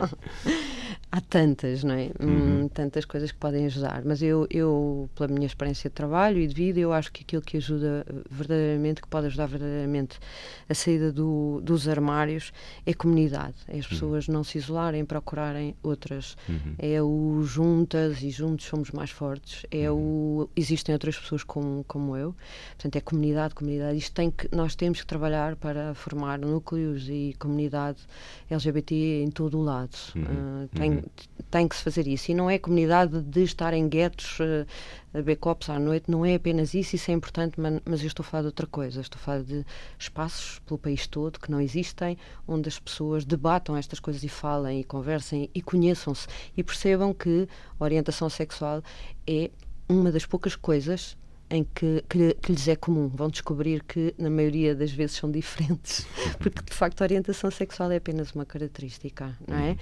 Há 1.09 1.21
tantas, 1.21 1.85
não 1.85 1.95
é? 1.95 2.11
Uhum. 2.19 2.63
Hum, 2.63 2.67
tantas 2.67 3.05
coisas 3.05 3.31
que 3.31 3.37
podem 3.37 3.65
ajudar. 3.65 4.03
Mas 4.03 4.21
eu, 4.21 4.45
eu, 4.49 5.09
pela 5.15 5.29
minha 5.29 5.45
experiência 5.47 5.89
de 5.89 5.93
trabalho 5.93 6.37
e 6.37 6.45
de 6.45 6.53
vida, 6.53 6.79
eu 6.81 6.91
acho 6.91 7.11
que 7.13 7.23
aquilo 7.23 7.41
que 7.41 7.55
ajuda 7.55 8.05
verdadeiramente, 8.29 9.01
que 9.01 9.07
pode 9.07 9.27
ajudar 9.27 9.45
verdadeiramente 9.47 10.19
a 10.67 10.73
saída 10.73 11.09
do- 11.11 11.61
dos 11.63 11.87
armários, 11.87 12.51
é 12.85 12.93
comunidade. 12.93 13.55
É 13.69 13.79
as 13.79 13.87
pessoas 13.87 14.27
não 14.27 14.43
se 14.43 14.57
isolarem, 14.57 15.05
procurarem 15.05 15.75
outras. 15.81 16.35
Uhum. 16.49 16.75
É 16.77 17.01
o 17.01 17.41
juntas 17.43 18.21
e 18.21 18.29
juntos 18.29 18.65
somos 18.65 18.91
mais 18.91 19.09
fortes. 19.09 19.65
É 19.71 19.89
o 19.89 20.49
existem 20.57 20.93
outras 20.93 21.17
pessoas 21.17 21.41
como, 21.43 21.85
como 21.87 22.17
eu. 22.17 22.35
Portanto, 22.75 22.97
é 22.97 23.01
comunidade, 23.01 23.55
comunidade. 23.55 23.97
Isto 23.97 24.13
tem 24.13 24.29
que, 24.29 24.53
nós 24.53 24.75
temos 24.75 24.99
que 24.99 25.07
trabalhar 25.07 25.55
para 25.55 25.93
formar 25.93 26.37
núcleos 26.37 27.07
e 27.07 27.33
comunidade 27.39 27.99
LGBT 28.49 29.23
em 29.23 29.31
todo 29.31 29.57
o 29.57 29.63
lado. 29.63 29.95
Uhum, 30.15 30.23
Ah, 30.27 30.67
tem, 30.77 30.91
uhum. 30.91 31.01
Tem 31.49 31.67
que 31.67 31.75
se 31.75 31.83
fazer 31.83 32.07
isso. 32.07 32.31
E 32.31 32.33
não 32.33 32.49
é 32.49 32.57
comunidade 32.57 33.21
de 33.21 33.43
estar 33.43 33.73
em 33.73 33.87
guetos 33.87 34.37
ah, 34.41 34.65
a 35.13 35.35
copos 35.35 35.69
à 35.69 35.79
noite, 35.79 36.09
não 36.11 36.25
é 36.25 36.35
apenas 36.35 36.73
isso, 36.73 36.95
isso 36.95 37.09
é 37.09 37.13
importante, 37.13 37.55
mas 37.59 38.01
eu 38.01 38.07
estou 38.07 38.23
a 38.23 38.27
falar 38.27 38.41
de 38.41 38.47
outra 38.47 38.67
coisa. 38.67 39.01
Estou 39.01 39.19
a 39.19 39.23
falar 39.23 39.43
de 39.43 39.65
espaços 39.97 40.59
pelo 40.59 40.77
país 40.77 41.07
todo 41.07 41.39
que 41.39 41.49
não 41.49 41.61
existem, 41.61 42.17
onde 42.47 42.69
as 42.69 42.79
pessoas 42.79 43.25
debatam 43.25 43.75
estas 43.75 43.99
coisas 43.99 44.23
e 44.23 44.29
falem 44.29 44.81
e 44.81 44.83
conversem 44.83 45.49
e 45.53 45.61
conheçam-se 45.61 46.27
e 46.55 46.63
percebam 46.63 47.13
que 47.13 47.47
a 47.79 47.83
orientação 47.83 48.29
sexual 48.29 48.83
é 49.25 49.49
uma 49.89 50.11
das 50.11 50.25
poucas 50.25 50.55
coisas 50.55 51.17
em 51.49 51.63
que, 51.63 52.03
que, 52.09 52.33
que 52.35 52.51
lhes 52.51 52.67
é 52.67 52.75
comum. 52.75 53.07
Vão 53.07 53.29
descobrir 53.29 53.83
que, 53.83 54.13
na 54.17 54.29
maioria 54.29 54.75
das 54.75 54.91
vezes, 54.91 55.15
são 55.15 55.31
diferentes, 55.31 56.05
porque 56.39 56.61
de 56.61 56.73
facto 56.73 57.01
a 57.01 57.05
orientação 57.05 57.49
sexual 57.49 57.91
é 57.91 57.97
apenas 57.97 58.31
uma 58.33 58.45
característica, 58.45 59.37
não 59.47 59.57
é? 59.57 59.77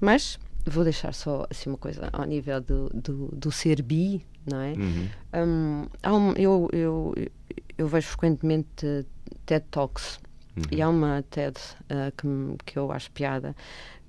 Mas 0.00 0.38
vou 0.66 0.84
deixar 0.84 1.12
só 1.14 1.46
assim 1.50 1.68
uma 1.70 1.78
coisa 1.78 2.08
ao 2.12 2.24
nível 2.24 2.60
do, 2.60 2.88
do, 2.90 3.28
do 3.34 3.52
ser 3.52 3.82
bi, 3.82 4.24
não 4.50 4.60
é? 4.60 4.72
Uhum. 4.72 5.08
Hum, 5.34 5.86
há 6.02 6.14
um- 6.14 6.32
eu, 6.32 6.68
eu, 6.72 7.14
eu 7.78 7.88
vejo 7.88 8.08
frequentemente 8.08 9.06
TED 9.46 9.64
Talks 9.70 10.20
e 10.70 10.80
há 10.80 10.88
uma 10.88 11.22
TED 11.30 11.56
eh, 11.88 12.12
que, 12.16 12.26
que 12.64 12.78
eu 12.78 12.90
acho 12.92 13.10
piada 13.10 13.54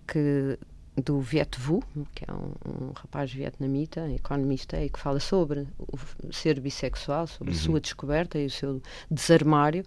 que 0.08 0.58
do 0.96 1.20
Viet 1.20 1.60
Vu, 1.60 1.84
que 2.13 2.24
é 2.26 2.32
um, 2.34 2.54
um 2.88 2.91
rapaz 2.96 3.30
vietnamita, 3.34 4.10
economista, 4.12 4.82
e 4.82 4.89
que 4.89 4.98
fala 5.00 5.20
sobre 5.20 5.68
o 5.78 6.32
ser 6.32 6.60
bissexual, 6.62 7.28
sobre 7.28 7.52
a 7.52 7.56
Uhum. 7.58 7.62
sua 7.62 7.82
descoberta 7.82 8.39
e 8.39 8.46
o 8.46 8.50
seu 8.50 8.82
desarmário. 9.12 9.84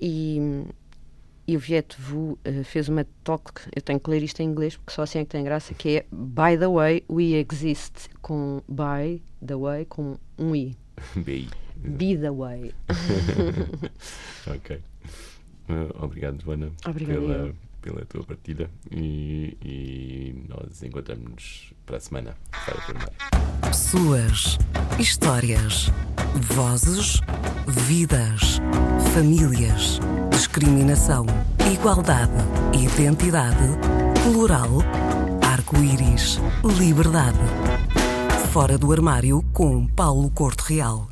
E, 0.00 0.64
e 1.46 1.56
o 1.56 1.60
Viet 1.60 1.96
Vu 1.98 2.38
eh, 2.44 2.62
fez 2.62 2.88
uma 2.88 3.06
talk, 3.24 3.62
eu 3.74 3.82
tenho 3.82 3.98
que 3.98 4.08
ler 4.10 4.22
isto 4.22 4.40
em 4.40 4.46
inglês 4.46 4.76
porque 4.76 4.92
só 4.92 5.02
assim 5.02 5.18
é 5.18 5.24
que 5.24 5.30
tem 5.30 5.44
graça, 5.44 5.74
que 5.74 5.98
é 5.98 6.06
By 6.10 6.56
the 6.58 6.68
way, 6.68 7.04
we 7.08 7.34
exist, 7.34 8.08
com 8.20 8.62
by 8.68 9.22
the 9.44 9.56
way, 9.56 9.84
com 9.84 10.18
um 10.38 10.54
i. 10.54 10.76
BI. 11.16 11.48
Be 11.76 12.16
the 12.16 12.30
way. 12.30 12.72
Ok. 14.46 14.80
Uh, 15.68 16.04
obrigado, 16.04 16.42
Joana, 16.42 16.72
Obrigada 16.86 17.20
pela. 17.20 17.54
Pela 17.82 18.06
tua 18.06 18.22
partida 18.24 18.70
e, 18.90 19.58
e 19.60 20.46
nós 20.48 20.82
encontramos-nos 20.82 21.74
para 21.84 21.96
a 21.96 22.00
semana. 22.00 22.36
Armário. 22.88 23.12
Pessoas, 23.60 24.56
histórias, 24.98 25.90
vozes, 26.54 27.20
vidas, 27.66 28.60
famílias, 29.12 29.98
discriminação, 30.30 31.26
igualdade, 31.72 32.32
identidade, 32.72 33.76
plural, 34.22 34.68
arco-íris, 35.46 36.38
liberdade. 36.78 37.38
Fora 38.52 38.78
do 38.78 38.92
armário 38.92 39.42
com 39.52 39.86
Paulo 39.86 40.30
Corte 40.30 40.74
Real. 40.74 41.11